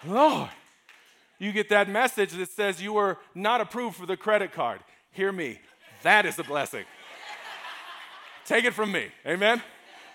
[0.07, 0.49] Lord.
[1.37, 4.81] You get that message that says you were not approved for the credit card.
[5.11, 5.59] Hear me.
[6.03, 6.83] That is a blessing.
[8.45, 9.07] Take it from me.
[9.25, 9.61] Amen.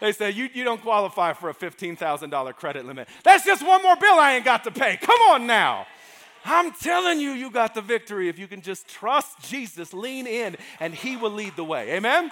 [0.00, 3.08] They say, you, you don't qualify for a $15,000 credit limit.
[3.22, 4.98] That's just one more bill I ain't got to pay.
[5.00, 5.86] Come on now.
[6.44, 10.56] I'm telling you, you got the victory if you can just trust Jesus, lean in,
[10.78, 11.92] and He will lead the way.
[11.92, 12.30] Amen?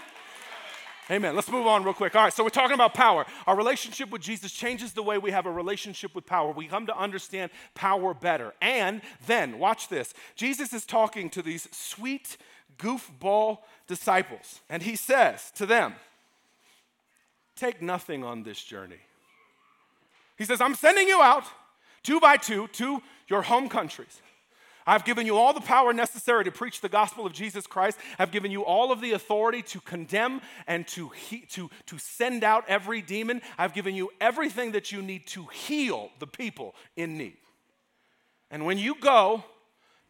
[1.10, 1.34] Amen.
[1.34, 2.14] Let's move on real quick.
[2.14, 3.26] All right, so we're talking about power.
[3.46, 6.52] Our relationship with Jesus changes the way we have a relationship with power.
[6.52, 8.54] We come to understand power better.
[8.60, 12.36] And then, watch this Jesus is talking to these sweet,
[12.78, 15.94] goofball disciples, and He says to them,
[17.56, 19.00] Take nothing on this journey.
[20.38, 21.44] He says, I'm sending you out
[22.02, 24.20] two by two to your home countries.
[24.86, 27.98] I've given you all the power necessary to preach the gospel of Jesus Christ.
[28.18, 32.42] I've given you all of the authority to condemn and to, he, to, to send
[32.42, 33.42] out every demon.
[33.58, 37.36] I've given you everything that you need to heal the people in need.
[38.50, 39.44] And when you go,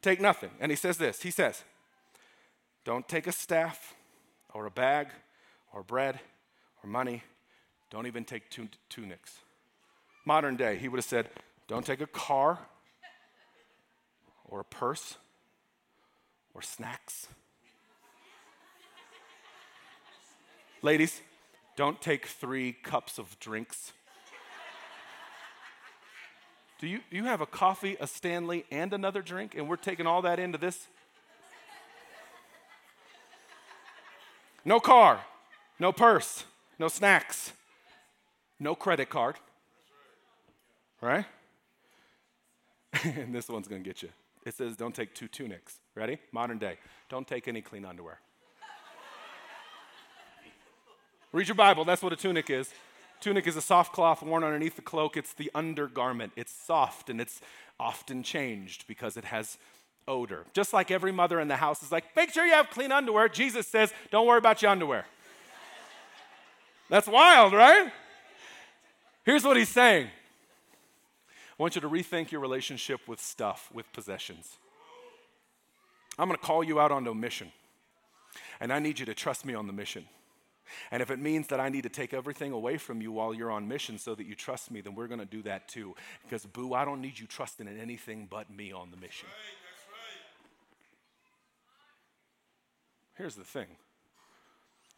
[0.00, 0.50] take nothing.
[0.58, 1.62] And he says this He says,
[2.84, 3.94] Don't take a staff
[4.54, 5.08] or a bag
[5.72, 6.18] or bread
[6.82, 7.22] or money.
[7.90, 8.44] Don't even take
[8.88, 9.38] tunics.
[10.24, 11.28] Modern day, he would have said,
[11.72, 12.58] Don't take a car
[14.44, 15.16] or a purse
[16.52, 17.28] or snacks.
[20.82, 21.22] Ladies,
[21.74, 23.92] don't take three cups of drinks.
[26.78, 30.20] Do you, you have a coffee, a Stanley, and another drink, and we're taking all
[30.20, 30.88] that into this?
[34.62, 35.22] No car,
[35.78, 36.44] no purse,
[36.78, 37.54] no snacks,
[38.60, 39.36] no credit card.
[41.00, 41.24] Right?
[43.04, 44.08] And this one's going to get you.
[44.44, 45.78] It says, don't take two tunics.
[45.94, 46.18] Ready?
[46.32, 46.78] Modern day.
[47.08, 48.18] Don't take any clean underwear.
[51.32, 51.84] Read your Bible.
[51.84, 52.70] That's what a tunic is.
[53.20, 55.16] Tunic is a soft cloth worn underneath the cloak.
[55.16, 56.32] It's the undergarment.
[56.36, 57.40] It's soft and it's
[57.78, 59.56] often changed because it has
[60.06, 60.44] odor.
[60.52, 63.28] Just like every mother in the house is like, make sure you have clean underwear.
[63.28, 65.06] Jesus says, don't worry about your underwear.
[66.90, 67.90] That's wild, right?
[69.24, 70.08] Here's what he's saying
[71.62, 74.56] want you to rethink your relationship with stuff, with possessions.
[76.18, 77.52] I'm going to call you out on a mission,
[78.58, 80.04] and I need you to trust me on the mission.
[80.90, 83.50] And if it means that I need to take everything away from you while you're
[83.50, 85.94] on mission so that you trust me, then we're going to do that too.
[86.24, 89.28] Because, boo, I don't need you trusting in anything but me on the mission.
[93.14, 93.68] Here's the thing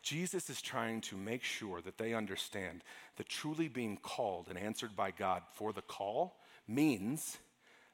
[0.02, 2.82] Jesus is trying to make sure that they understand
[3.16, 7.38] that truly being called and answered by God for the call means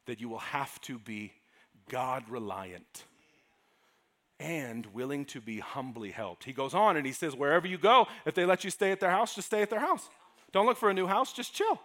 [0.05, 1.33] that you will have to be
[1.89, 3.05] God reliant
[4.39, 6.43] and willing to be humbly helped.
[6.43, 8.99] He goes on and he says, Wherever you go, if they let you stay at
[8.99, 10.09] their house, just stay at their house.
[10.51, 11.79] Don't look for a new house, just chill.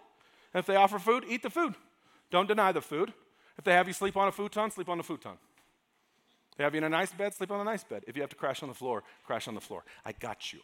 [0.53, 1.75] If they offer food, eat the food.
[2.31, 3.13] Don't deny the food.
[3.57, 5.33] If they have you sleep on a futon, sleep on the futon.
[6.51, 8.03] If they have you in a nice bed, sleep on a nice bed.
[8.07, 9.83] If you have to crash on the floor, crash on the floor.
[10.03, 10.59] I got you.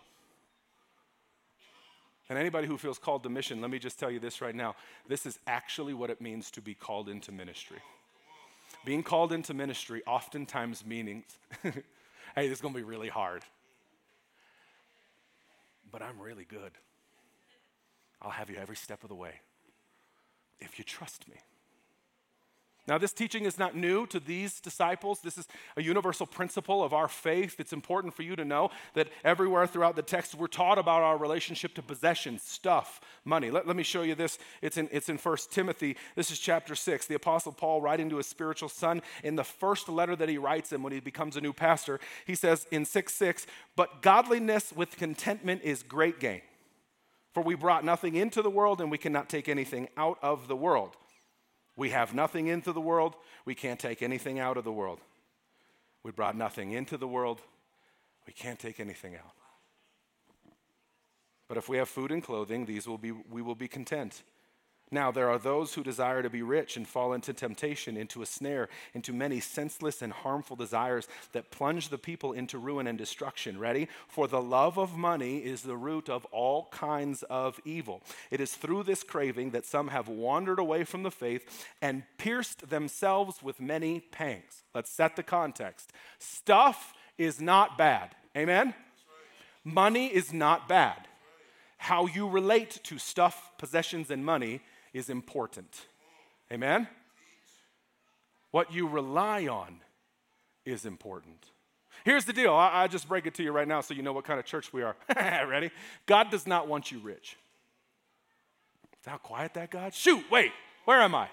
[2.33, 4.75] And anybody who feels called to mission, let me just tell you this right now.
[5.07, 7.77] This is actually what it means to be called into ministry.
[8.83, 11.25] Being called into ministry oftentimes means,
[11.61, 11.73] hey,
[12.35, 13.43] this is going to be really hard.
[15.91, 16.71] But I'm really good.
[18.19, 19.33] I'll have you every step of the way
[20.59, 21.35] if you trust me.
[22.85, 25.21] Now, this teaching is not new to these disciples.
[25.21, 27.55] This is a universal principle of our faith.
[27.57, 31.17] It's important for you to know that everywhere throughout the text, we're taught about our
[31.17, 33.51] relationship to possession, stuff, money.
[33.51, 34.37] Let, let me show you this.
[34.61, 35.95] It's in, it's in 1 Timothy.
[36.17, 37.07] This is chapter 6.
[37.07, 40.73] The Apostle Paul, writing to his spiritual son, in the first letter that he writes
[40.73, 44.97] him when he becomes a new pastor, he says in 6 6, But godliness with
[44.97, 46.41] contentment is great gain.
[47.33, 50.55] For we brought nothing into the world, and we cannot take anything out of the
[50.57, 50.97] world.
[51.75, 54.99] We have nothing into the world, we can't take anything out of the world.
[56.03, 57.41] We brought nothing into the world,
[58.27, 59.33] we can't take anything out.
[61.47, 64.23] But if we have food and clothing, these will be, we will be content.
[64.91, 68.27] Now, there are those who desire to be rich and fall into temptation, into a
[68.27, 73.57] snare, into many senseless and harmful desires that plunge the people into ruin and destruction.
[73.57, 73.87] Ready?
[74.07, 78.03] For the love of money is the root of all kinds of evil.
[78.29, 82.69] It is through this craving that some have wandered away from the faith and pierced
[82.69, 84.63] themselves with many pangs.
[84.75, 85.91] Let's set the context.
[86.19, 88.15] Stuff is not bad.
[88.37, 88.75] Amen?
[89.63, 91.07] Money is not bad.
[91.77, 94.61] How you relate to stuff, possessions, and money
[94.93, 95.87] is important.
[96.51, 96.87] Amen?
[98.51, 99.79] What you rely on
[100.65, 101.45] is important.
[102.05, 102.53] Here's the deal.
[102.53, 104.45] I, I, just break it to you right now so you know what kind of
[104.45, 104.95] church we are.
[105.15, 105.71] Ready?
[106.05, 107.37] God does not want you rich.
[109.01, 109.93] Is how quiet that God?
[109.93, 110.51] Shoot, wait,
[110.85, 111.29] where am I?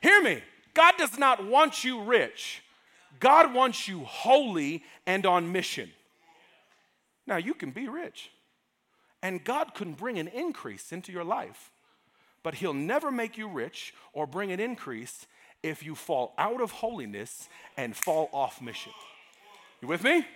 [0.00, 0.42] Hear me.
[0.74, 2.62] God does not want you rich.
[3.18, 5.90] God wants you holy and on mission.
[7.26, 8.30] Now, you can be rich,
[9.22, 11.72] and God can bring an increase into your life
[12.48, 15.26] but he'll never make you rich or bring an increase
[15.62, 18.92] if you fall out of holiness and fall off mission.
[19.82, 20.26] You with me?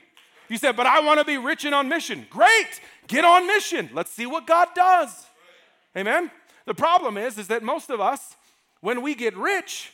[0.51, 2.27] You said, but I want to be rich and on mission.
[2.29, 3.88] Great, get on mission.
[3.94, 5.25] Let's see what God does.
[5.96, 6.31] Amen.
[6.66, 8.37] The problem is, is that most of us,
[8.83, 9.90] when we get rich,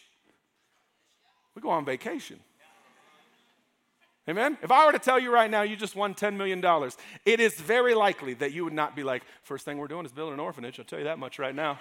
[1.54, 2.40] we go on vacation.
[4.29, 4.59] Amen?
[4.62, 6.62] If I were to tell you right now you just won $10 million,
[7.25, 10.12] it is very likely that you would not be like, first thing we're doing is
[10.12, 10.79] building an orphanage.
[10.79, 11.79] I'll tell you that much right now.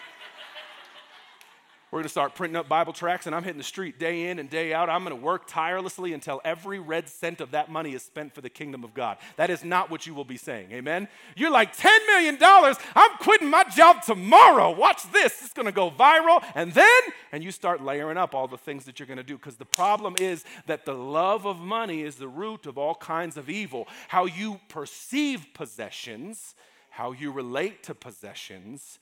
[1.89, 4.39] We're going to start printing up Bible tracts, and I'm hitting the street day in
[4.39, 4.89] and day out.
[4.89, 8.41] I'm going to work tirelessly until every red cent of that money is spent for
[8.41, 9.17] the kingdom of God.
[9.37, 10.73] That is not what you will be saying.
[10.73, 11.07] Amen?
[11.37, 12.37] You're like, $10 million?
[12.41, 14.75] I'm quitting my job tomorrow.
[14.75, 15.41] Watch this.
[15.41, 16.43] It's going to go viral.
[16.55, 19.37] And then, and you start layering up all the things that you're going to do.
[19.37, 23.37] Because the problem is that the love of money is the root of all kinds
[23.37, 23.87] of evil.
[24.09, 26.53] How you perceive possessions,
[26.89, 28.99] how you relate to possessions,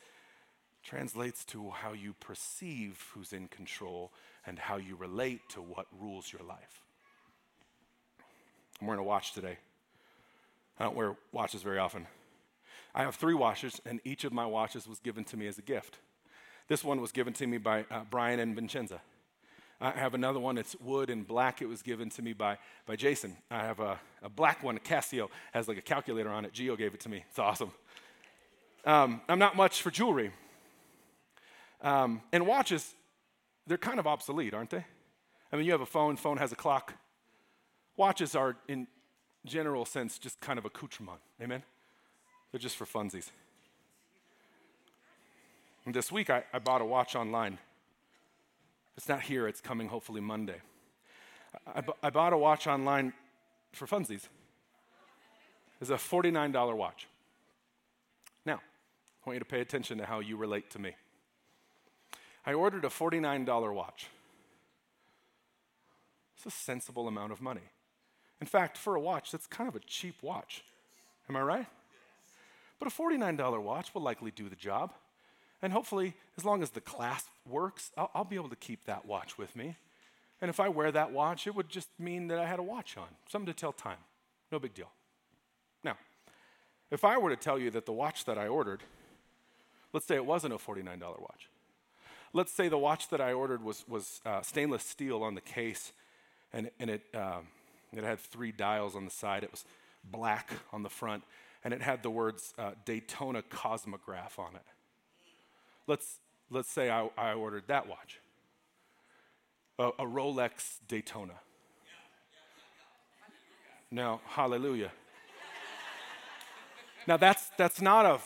[0.85, 4.11] translates to how you perceive who's in control
[4.45, 6.81] and how you relate to what rules your life.
[8.79, 9.57] I'm wearing a watch today.
[10.79, 12.05] I don't wear watches very often.
[12.93, 15.61] I have three watches, and each of my watches was given to me as a
[15.61, 15.97] gift.
[16.67, 19.01] This one was given to me by uh, Brian and Vincenza.
[19.81, 21.61] I have another one, it's wood and black.
[21.61, 23.35] It was given to me by, by Jason.
[23.51, 26.53] I have a, a black one, a Casio, has like a calculator on it.
[26.53, 27.25] Geo gave it to me.
[27.29, 27.71] It's awesome.
[28.85, 30.31] Um, I'm not much for jewelry.
[31.85, 32.95] Um, and watches,
[33.67, 34.83] they're kind of obsolete, aren't they?
[35.53, 36.95] I mean, you have a phone, phone has a clock.
[37.95, 38.87] Watches are, in
[39.45, 41.19] general sense, just kind of accoutrement.
[41.39, 41.61] Amen?
[42.51, 43.29] They're just for funsies.
[45.85, 47.59] And this week, I, I bought a watch online.
[48.97, 50.61] It's not here, it's coming hopefully Monday.
[51.67, 53.13] I, I bought a watch online
[53.73, 54.27] for funsies.
[55.79, 57.07] It's a $49 watch.
[58.43, 60.95] Now, I want you to pay attention to how you relate to me.
[62.45, 64.07] I ordered a $49 watch.
[66.37, 67.69] It's a sensible amount of money.
[68.39, 70.63] In fact, for a watch, that's kind of a cheap watch.
[71.29, 71.65] Am I right?
[72.79, 74.93] But a $49 watch will likely do the job.
[75.61, 79.05] And hopefully, as long as the clasp works, I'll, I'll, be able to keep that
[79.05, 79.77] watch with me.
[80.41, 82.97] And if I wear that watch, it would just mean that I had a watch
[82.97, 83.97] on, something to tell time.
[84.51, 84.91] No big deal.
[85.83, 85.97] Now,
[86.91, 88.83] if I were to tell you that the watch that I ordered,
[89.93, 91.49] let's say it wasn't a $49 watch.
[92.35, 95.93] Let's say the watch that I ordered was, was uh, stainless steel on the case,
[96.51, 97.47] and, and it, um,
[97.93, 99.45] it had three dials on the side.
[99.45, 99.63] It was
[100.03, 101.23] black on the front,
[101.63, 104.65] and it had the words uh, Daytona Cosmograph on it.
[105.87, 106.19] Let's,
[106.49, 108.19] let's say I, I ordered that watch,
[109.79, 111.35] a, a Rolex Daytona.
[113.89, 114.91] Now, hallelujah.
[117.07, 118.19] Now, that's, that's not a,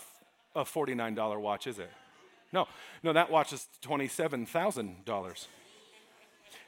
[0.61, 1.91] a $49 watch, is it?
[2.51, 2.67] No,
[3.03, 5.47] no, that watch is $27,000.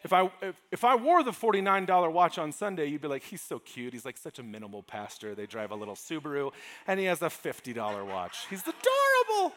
[0.04, 3.42] If I, if, if I wore the $49 watch on Sunday, you'd be like, he's
[3.42, 3.94] so cute.
[3.94, 5.36] He's like such a minimal pastor.
[5.36, 6.52] They drive a little Subaru,
[6.88, 8.48] and he has a $50 watch.
[8.50, 9.56] He's adorable.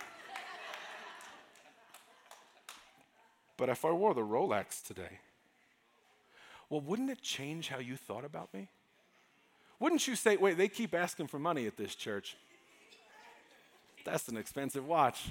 [3.56, 5.20] But if I wore the Rolex today,
[6.68, 8.68] well, wouldn't it change how you thought about me?
[9.78, 12.36] Wouldn't you say, wait, they keep asking for money at this church?
[14.04, 15.30] That's an expensive watch.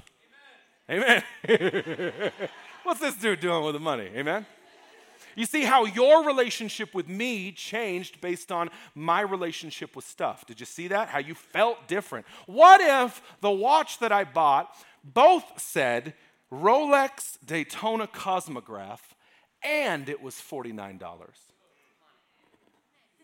[0.90, 1.24] Amen.
[2.84, 4.10] What's this dude doing with the money?
[4.16, 4.46] Amen.
[5.36, 10.46] You see how your relationship with me changed based on my relationship with stuff.
[10.46, 11.08] Did you see that?
[11.10, 12.26] How you felt different.
[12.46, 16.14] What if the watch that I bought both said
[16.52, 19.00] Rolex Daytona Cosmograph
[19.64, 21.00] and it was $49?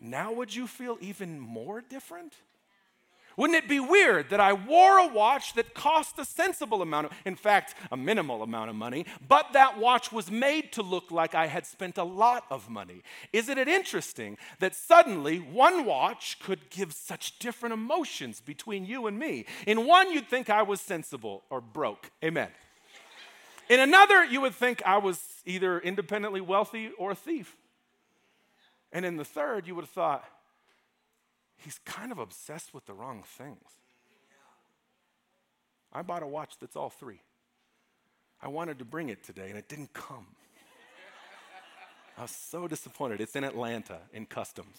[0.01, 2.33] Now would you feel even more different?
[3.39, 7.13] Wouldn't it be weird that I wore a watch that cost a sensible amount of,
[7.23, 11.33] in fact, a minimal amount of money, but that watch was made to look like
[11.33, 13.01] I had spent a lot of money?
[13.31, 19.17] Isn't it interesting that suddenly one watch could give such different emotions between you and
[19.17, 19.45] me?
[19.65, 22.11] In one, you'd think I was sensible or broke.
[22.21, 22.49] Amen.
[23.69, 27.55] In another, you would think I was either independently wealthy or a thief.
[28.91, 30.25] And in the third, you would have thought,
[31.59, 33.79] he's kind of obsessed with the wrong things.
[35.91, 37.21] I bought a watch that's all three.
[38.41, 40.27] I wanted to bring it today and it didn't come.
[42.17, 43.21] I was so disappointed.
[43.21, 44.75] It's in Atlanta in customs.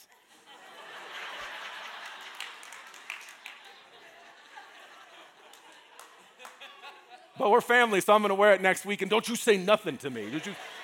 [7.39, 9.97] but we're family, so I'm gonna wear it next week, and don't you say nothing
[9.99, 10.29] to me.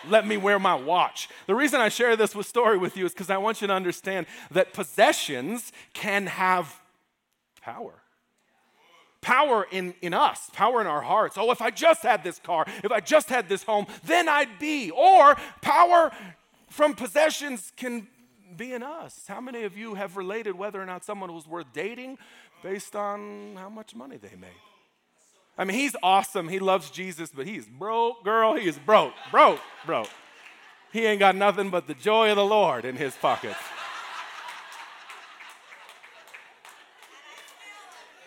[0.08, 1.28] Let me wear my watch.
[1.46, 3.72] The reason I share this with story with you is because I want you to
[3.72, 6.80] understand that possessions can have
[7.60, 7.94] power.
[9.20, 11.36] Power in, in us, power in our hearts.
[11.36, 14.58] Oh, if I just had this car, if I just had this home, then I'd
[14.60, 14.90] be.
[14.90, 16.12] Or power
[16.68, 18.06] from possessions can
[18.56, 19.24] be in us.
[19.26, 22.18] How many of you have related whether or not someone was worth dating
[22.62, 24.50] based on how much money they made?
[25.58, 26.48] I mean, he's awesome.
[26.48, 28.54] He loves Jesus, but he's broke, girl.
[28.54, 30.10] He is broke, broke, broke.
[30.92, 33.58] He ain't got nothing but the joy of the Lord in his pockets.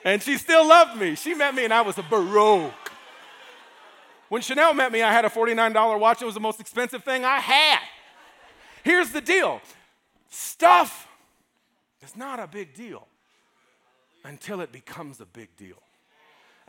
[0.04, 1.16] And she still loved me.
[1.16, 2.74] She met me and I was a baroque.
[4.30, 6.22] When Chanel met me, I had a $49 watch.
[6.22, 7.80] It was the most expensive thing I had.
[8.84, 9.62] Here's the deal
[10.30, 11.08] stuff
[12.02, 13.08] is not a big deal
[14.24, 15.82] until it becomes a big deal.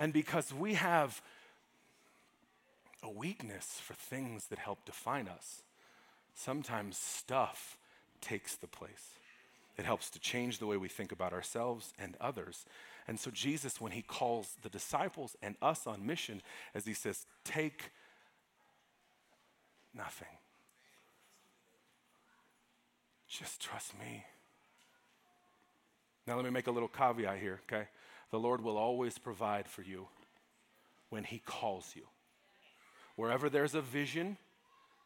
[0.00, 1.20] And because we have
[3.02, 5.62] a weakness for things that help define us,
[6.34, 7.76] sometimes stuff
[8.22, 9.10] takes the place.
[9.76, 12.64] It helps to change the way we think about ourselves and others.
[13.06, 16.40] And so, Jesus, when he calls the disciples and us on mission,
[16.74, 17.90] as he says, take
[19.94, 20.28] nothing,
[23.28, 24.24] just trust me.
[26.26, 27.86] Now, let me make a little caveat here, okay?
[28.30, 30.08] The Lord will always provide for you
[31.08, 32.02] when He calls you.
[33.16, 34.36] Wherever there's a vision,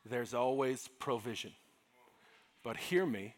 [0.05, 1.53] there's always provision.
[2.62, 3.35] But hear me,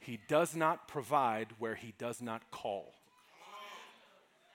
[0.00, 2.94] He does not provide where He does not call.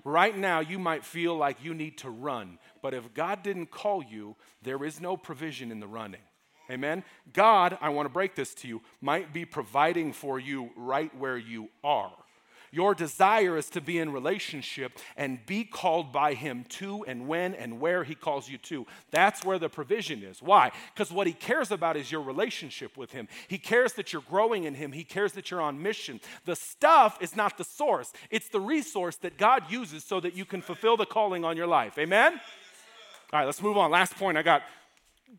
[0.06, 4.02] Right now, you might feel like you need to run, but if God didn't call
[4.02, 6.22] you, there is no provision in the running.
[6.72, 7.04] Amen?
[7.34, 11.38] God, I want to break this to you, might be providing for you right where
[11.38, 12.14] you are.
[12.72, 17.54] Your desire is to be in relationship and be called by Him to and when
[17.56, 18.86] and where He calls you to.
[19.12, 20.42] That's where the provision is.
[20.42, 20.72] Why?
[20.94, 23.28] Because what He cares about is your relationship with Him.
[23.48, 26.20] He cares that you're growing in Him, He cares that you're on mission.
[26.46, 30.46] The stuff is not the source, it's the resource that God uses so that you
[30.46, 31.98] can fulfill the calling on your life.
[31.98, 32.40] Amen?
[33.32, 33.92] All right, let's move on.
[33.92, 34.38] Last point.
[34.38, 34.64] I got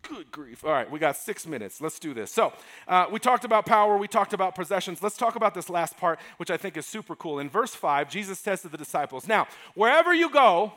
[0.02, 0.64] Good grief.
[0.64, 1.80] All right, we got six minutes.
[1.80, 2.30] Let's do this.
[2.30, 2.52] So,
[2.86, 5.02] uh, we talked about power, we talked about possessions.
[5.02, 7.38] Let's talk about this last part, which I think is super cool.
[7.38, 10.72] In verse 5, Jesus says to the disciples, Now, wherever you go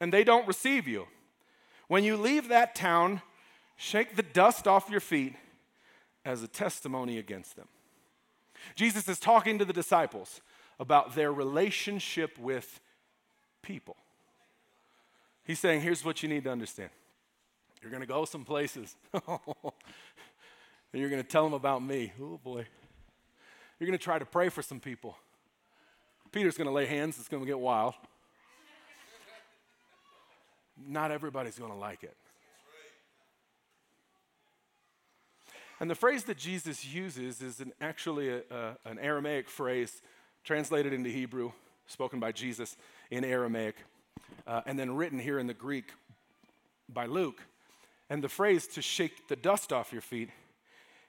[0.00, 1.06] and they don't receive you,
[1.88, 3.20] when you leave that town,
[3.76, 5.34] shake the dust off your feet
[6.24, 7.68] as a testimony against them.
[8.74, 10.40] Jesus is talking to the disciples
[10.78, 12.80] about their relationship with
[13.62, 13.96] people.
[15.44, 16.90] He's saying, Here's what you need to understand
[17.80, 18.96] you're going to go some places.
[19.12, 19.22] and
[20.92, 22.12] you're going to tell them about me.
[22.20, 22.66] Oh boy.
[23.78, 25.16] You're going to try to pray for some people.
[26.32, 27.94] Peter's going to lay hands, it's going to get wild.
[30.86, 32.16] Not everybody's going to like it.
[35.80, 40.02] And the phrase that Jesus uses is an, actually a, a, an Aramaic phrase
[40.44, 41.52] translated into Hebrew,
[41.86, 42.76] spoken by Jesus
[43.10, 43.76] in Aramaic,
[44.46, 45.92] uh, and then written here in the Greek
[46.88, 47.42] by Luke.
[48.10, 50.30] And the phrase to shake the dust off your feet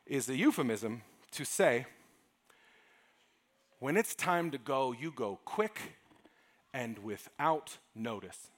[0.05, 1.87] is a euphemism to say,
[3.79, 5.95] when it's time to go, you go quick
[6.71, 8.51] and without notice.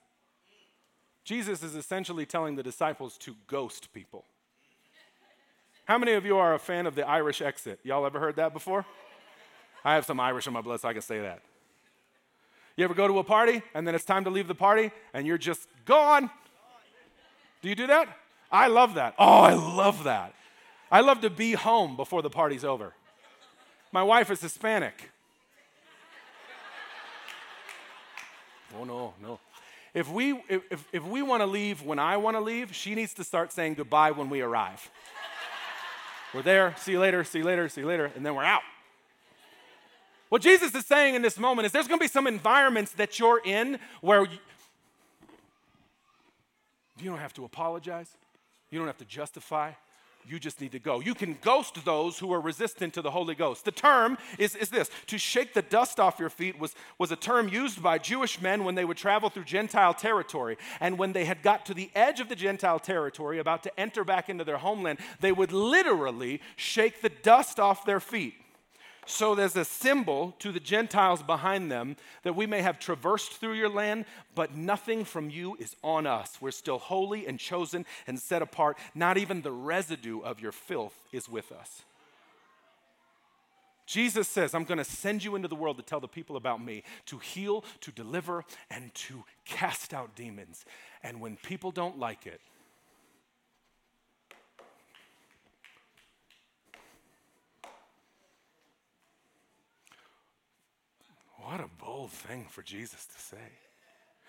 [1.24, 4.26] Jesus is essentially telling the disciples to ghost people.
[5.86, 7.80] How many of you are a fan of the Irish exit?
[7.82, 8.84] Y'all ever heard that before?
[9.82, 11.40] I have some Irish in my blood, so I can say that.
[12.76, 15.26] You ever go to a party and then it's time to leave the party and
[15.26, 16.28] you're just gone?
[17.62, 18.08] Do you do that?
[18.54, 19.16] I love that.
[19.18, 20.32] Oh, I love that.
[20.88, 22.94] I love to be home before the party's over.
[23.90, 25.10] My wife is Hispanic.
[28.78, 29.40] Oh, no, no.
[29.92, 33.12] If we, if, if we want to leave when I want to leave, she needs
[33.14, 34.88] to start saying goodbye when we arrive.
[36.32, 38.62] we're there, see you later, see you later, see you later, and then we're out.
[40.28, 43.18] What Jesus is saying in this moment is there's going to be some environments that
[43.18, 44.38] you're in where you,
[47.00, 48.16] you don't have to apologize.
[48.74, 49.70] You don't have to justify.
[50.26, 50.98] You just need to go.
[50.98, 53.64] You can ghost those who are resistant to the Holy Ghost.
[53.64, 57.16] The term is, is this to shake the dust off your feet was, was a
[57.16, 60.56] term used by Jewish men when they would travel through Gentile territory.
[60.80, 64.02] And when they had got to the edge of the Gentile territory, about to enter
[64.02, 68.34] back into their homeland, they would literally shake the dust off their feet.
[69.06, 73.54] So there's a symbol to the Gentiles behind them that we may have traversed through
[73.54, 76.38] your land, but nothing from you is on us.
[76.40, 78.78] We're still holy and chosen and set apart.
[78.94, 81.82] Not even the residue of your filth is with us.
[83.86, 86.64] Jesus says, I'm going to send you into the world to tell the people about
[86.64, 90.64] me, to heal, to deliver, and to cast out demons.
[91.02, 92.40] And when people don't like it,
[101.46, 101.68] What a
[102.04, 103.52] bold thing for Jesus to say.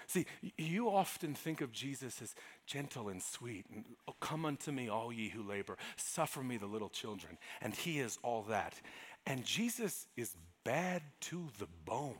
[0.07, 0.25] See,
[0.57, 2.35] you often think of Jesus as
[2.67, 3.65] gentle and sweet.
[3.73, 5.77] And, oh, come unto me, all ye who labor.
[5.97, 7.37] Suffer me, the little children.
[7.61, 8.79] And he is all that.
[9.25, 12.15] And Jesus is bad to the bone.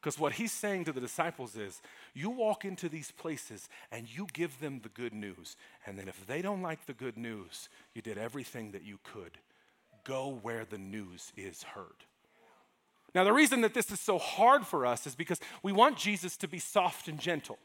[0.00, 1.82] Because what he's saying to the disciples is
[2.14, 5.56] you walk into these places and you give them the good news.
[5.86, 9.38] And then if they don't like the good news, you did everything that you could.
[10.04, 12.04] Go where the news is heard.
[13.14, 16.36] Now, the reason that this is so hard for us is because we want Jesus
[16.38, 17.58] to be soft and gentle.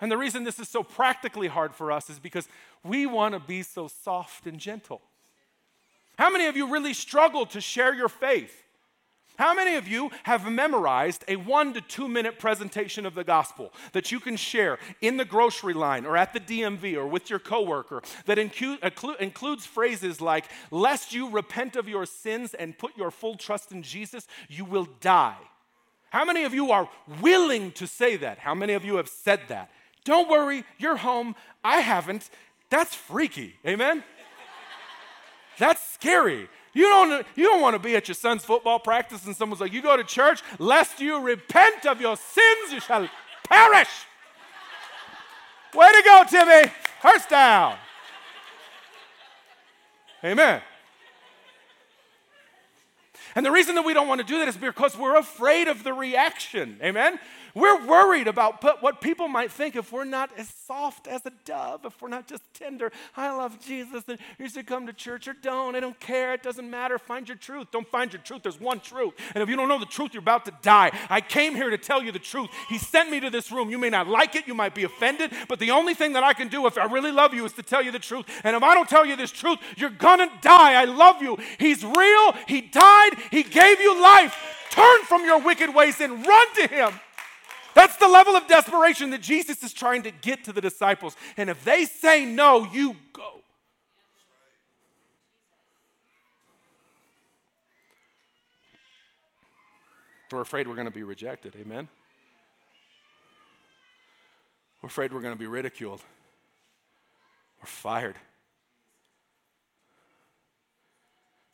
[0.00, 2.48] And the reason this is so practically hard for us is because
[2.84, 5.00] we want to be so soft and gentle.
[6.18, 8.61] How many of you really struggle to share your faith?
[9.42, 13.72] How many of you have memorized a one to two minute presentation of the gospel
[13.90, 17.40] that you can share in the grocery line or at the DMV or with your
[17.40, 23.10] coworker that incu- includes phrases like, Lest you repent of your sins and put your
[23.10, 25.42] full trust in Jesus, you will die?
[26.10, 26.88] How many of you are
[27.20, 28.38] willing to say that?
[28.38, 29.72] How many of you have said that?
[30.04, 31.34] Don't worry, you're home.
[31.64, 32.30] I haven't.
[32.70, 33.56] That's freaky.
[33.66, 34.04] Amen?
[35.58, 36.48] That's scary.
[36.74, 39.72] You don't, you don't want to be at your son's football practice and someone's like,
[39.72, 43.08] You go to church, lest you repent of your sins, you shall
[43.48, 43.90] perish.
[45.74, 46.72] Way to go, Timmy.
[47.00, 47.76] First down.
[50.24, 50.62] Amen.
[53.34, 55.84] And the reason that we don't want to do that is because we're afraid of
[55.84, 56.78] the reaction.
[56.82, 57.18] Amen?
[57.54, 61.84] We're worried about what people might think if we're not as soft as a dove,
[61.84, 62.90] if we're not just tender.
[63.16, 65.76] I love Jesus, and you should come to church or don't.
[65.76, 66.32] I don't care.
[66.32, 66.98] It doesn't matter.
[66.98, 67.68] Find your truth.
[67.70, 68.42] Don't find your truth.
[68.42, 69.14] There's one truth.
[69.34, 70.90] And if you don't know the truth, you're about to die.
[71.10, 72.48] I came here to tell you the truth.
[72.68, 73.70] He sent me to this room.
[73.70, 74.46] You may not like it.
[74.46, 75.32] You might be offended.
[75.48, 77.62] But the only thing that I can do if I really love you is to
[77.62, 78.24] tell you the truth.
[78.44, 80.80] And if I don't tell you this truth, you're going to die.
[80.80, 81.36] I love you.
[81.58, 82.32] He's real.
[82.48, 83.10] He died.
[83.30, 84.36] He gave you life.
[84.70, 86.92] Turn from your wicked ways and run to Him.
[87.74, 91.16] That's the level of desperation that Jesus is trying to get to the disciples.
[91.36, 93.40] And if they say no, you go.
[100.30, 101.54] We're afraid we're going to be rejected.
[101.60, 101.88] Amen.
[104.80, 106.00] We're afraid we're going to be ridiculed.
[107.60, 108.16] We're fired.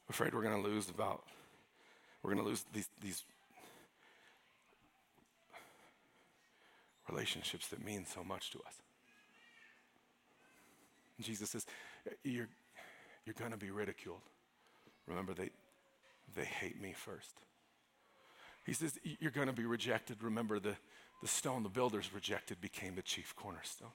[0.08, 1.22] We're afraid we're going to lose about,
[2.22, 3.24] we're going to lose these, these
[7.08, 8.74] relationships that mean so much to us.
[11.20, 11.66] Jesus says,
[12.22, 12.48] You're,
[13.24, 14.20] you're going to be ridiculed.
[15.06, 15.50] Remember, they,
[16.36, 17.34] they hate me first.
[18.64, 20.22] He says, You're going to be rejected.
[20.22, 20.76] Remember, the,
[21.22, 23.90] the stone the builders rejected became the chief cornerstone.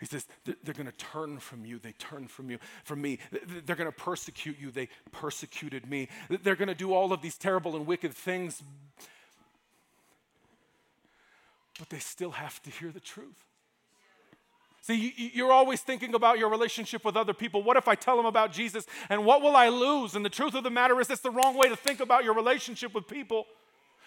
[0.00, 1.80] He says, they're going to turn from you.
[1.80, 3.18] They turn from you, from me.
[3.66, 4.70] They're going to persecute you.
[4.70, 6.08] They persecuted me.
[6.42, 8.62] They're going to do all of these terrible and wicked things.
[11.78, 13.44] But they still have to hear the truth.
[14.82, 17.62] See, you're always thinking about your relationship with other people.
[17.62, 18.86] What if I tell them about Jesus?
[19.10, 20.14] And what will I lose?
[20.14, 22.34] And the truth of the matter is, it's the wrong way to think about your
[22.34, 23.46] relationship with people.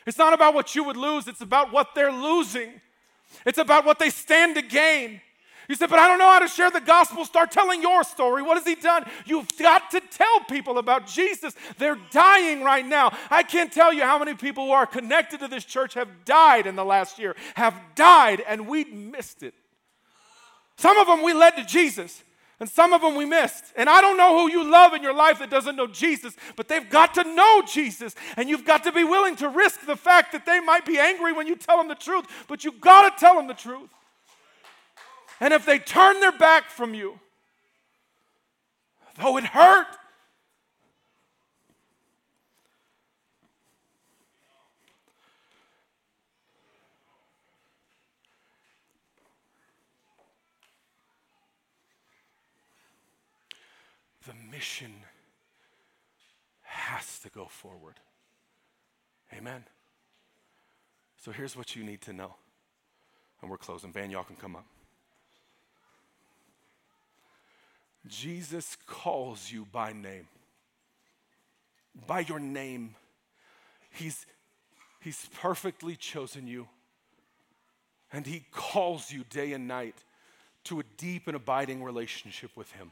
[0.07, 2.82] It's not about what you would lose, it's about what they're losing.
[3.45, 5.22] It's about what they stand to gain.
[5.72, 7.24] You said, but I don't know how to share the gospel.
[7.24, 8.43] Start telling your story.
[8.43, 9.05] What has he done?
[9.26, 11.55] You've got to tell people about Jesus.
[11.78, 13.17] They're dying right now.
[13.30, 16.67] I can't tell you how many people who are connected to this church have died
[16.67, 19.53] in the last year, have died, and we missed it.
[20.76, 22.22] Some of them we led to Jesus.
[22.59, 23.63] And some of them we missed.
[23.78, 26.67] And I don't know who you love in your life that doesn't know Jesus, but
[26.67, 28.13] they've got to know Jesus.
[28.36, 31.32] And you've got to be willing to risk the fact that they might be angry
[31.32, 33.89] when you tell them the truth, but you've got to tell them the truth.
[35.42, 37.20] And if they turn their back from you,
[39.20, 39.88] though it hurt,
[54.28, 54.94] the mission
[56.62, 57.96] has to go forward.
[59.34, 59.64] Amen.
[61.18, 62.36] So here's what you need to know.
[63.42, 63.92] And we're closing.
[63.92, 64.66] Van, y'all can come up.
[68.08, 70.28] Jesus calls you by name.
[72.08, 72.95] By your name.
[73.91, 74.26] He's,
[74.99, 76.68] he's perfectly chosen you.
[78.12, 79.95] And He calls you day and night
[80.66, 82.91] to a deep and abiding relationship with Him.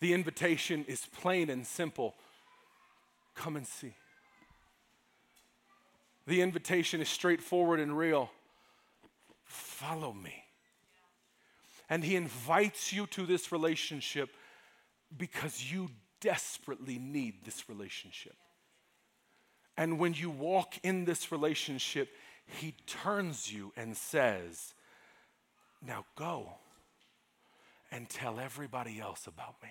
[0.00, 2.14] The invitation is plain and simple
[3.34, 3.94] come and see.
[6.26, 8.30] The invitation is straightforward and real
[9.44, 10.44] follow me.
[11.90, 14.30] And He invites you to this relationship
[15.16, 18.36] because you desperately need this relationship.
[19.76, 22.08] And when you walk in this relationship,
[22.46, 24.74] He turns you and says,
[25.86, 26.52] Now go
[27.90, 29.70] and tell everybody else about me.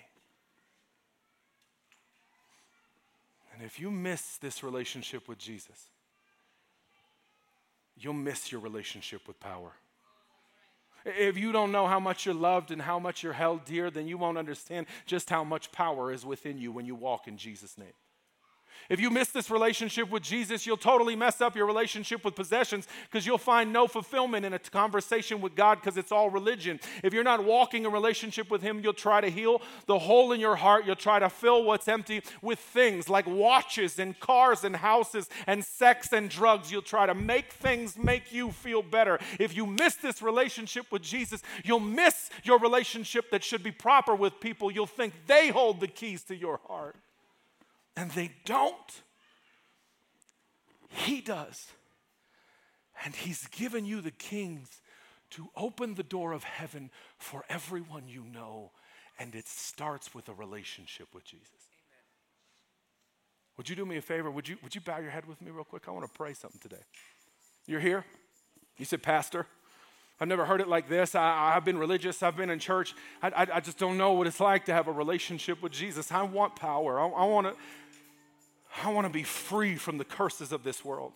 [3.54, 5.90] And if you miss this relationship with Jesus,
[7.96, 9.72] you'll miss your relationship with power.
[11.04, 14.06] If you don't know how much you're loved and how much you're held dear, then
[14.08, 17.78] you won't understand just how much power is within you when you walk in Jesus'
[17.78, 17.92] name.
[18.88, 22.86] If you miss this relationship with Jesus, you'll totally mess up your relationship with possessions
[23.10, 26.80] because you'll find no fulfillment in a conversation with God because it's all religion.
[27.02, 30.40] If you're not walking a relationship with Him, you'll try to heal the hole in
[30.40, 30.86] your heart.
[30.86, 35.64] You'll try to fill what's empty with things like watches and cars and houses and
[35.64, 36.72] sex and drugs.
[36.72, 39.18] You'll try to make things make you feel better.
[39.38, 44.14] If you miss this relationship with Jesus, you'll miss your relationship that should be proper
[44.14, 44.70] with people.
[44.70, 46.96] You'll think they hold the keys to your heart
[47.98, 49.02] and they don't.
[50.88, 51.66] He does.
[53.04, 54.80] And He's given you the kings
[55.30, 58.70] to open the door of heaven for everyone you know.
[59.18, 61.48] And it starts with a relationship with Jesus.
[61.50, 62.04] Amen.
[63.56, 64.30] Would you do me a favor?
[64.30, 65.88] Would you, would you bow your head with me real quick?
[65.88, 66.82] I want to pray something today.
[67.66, 68.04] You're here?
[68.76, 69.44] You said, Pastor,
[70.20, 71.14] I've never heard it like this.
[71.14, 72.22] I, have been religious.
[72.22, 72.94] I've been in church.
[73.22, 76.10] I, I, I, just don't know what it's like to have a relationship with Jesus.
[76.10, 76.98] I want power.
[76.98, 77.54] I, I want to
[78.84, 81.12] I want to be free from the curses of this world.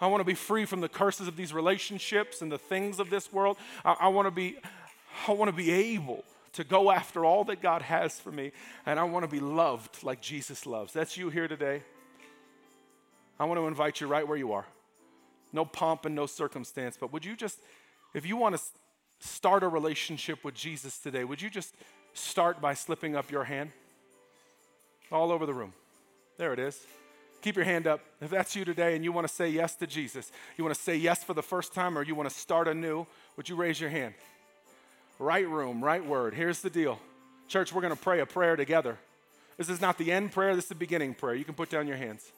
[0.00, 3.10] I want to be free from the curses of these relationships and the things of
[3.10, 3.56] this world.
[3.84, 4.56] I, I want to be,
[5.26, 8.52] I want to be able to go after all that God has for me,
[8.86, 10.92] and I want to be loved like Jesus loves.
[10.92, 11.82] That's you here today.
[13.38, 14.66] I want to invite you right where you are.
[15.52, 17.60] No pomp and no circumstance, but would you just,
[18.14, 18.62] if you want to
[19.20, 21.74] start a relationship with Jesus today, would you just
[22.14, 23.70] start by slipping up your hand
[25.12, 25.72] all over the room?
[26.38, 26.86] There it is.
[27.42, 28.00] Keep your hand up.
[28.20, 30.82] If that's you today and you want to say yes to Jesus, you want to
[30.82, 33.06] say yes for the first time or you want to start anew,
[33.36, 34.14] would you raise your hand?
[35.18, 36.34] Right room, right word.
[36.34, 36.98] Here's the deal.
[37.48, 38.98] Church, we're going to pray a prayer together.
[39.56, 41.34] This is not the end prayer, this is the beginning prayer.
[41.34, 42.30] You can put down your hands.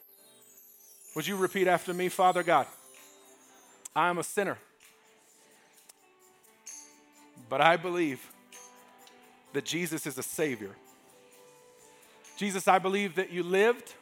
[1.16, 2.66] Would you repeat after me, Father God?
[3.96, 4.59] I am a sinner,
[7.49, 8.20] but I believe
[9.55, 10.70] that Jesus is a Savior.
[12.39, 13.93] Jesus, I believe that you lived,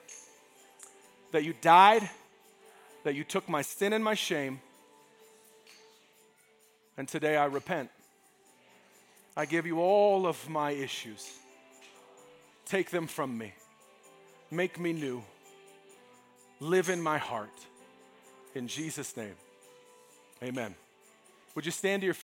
[1.32, 2.06] that you died,
[3.02, 4.60] that you took my sin and my shame,
[6.98, 7.88] and today I repent.
[9.38, 11.32] I give you all of my issues.
[12.66, 13.54] Take them from me.
[14.50, 15.24] Make me new.
[16.60, 17.48] Live in my heart.
[18.54, 19.34] In Jesus' name,
[20.42, 20.74] amen.
[21.54, 22.25] Would you stand to your feet?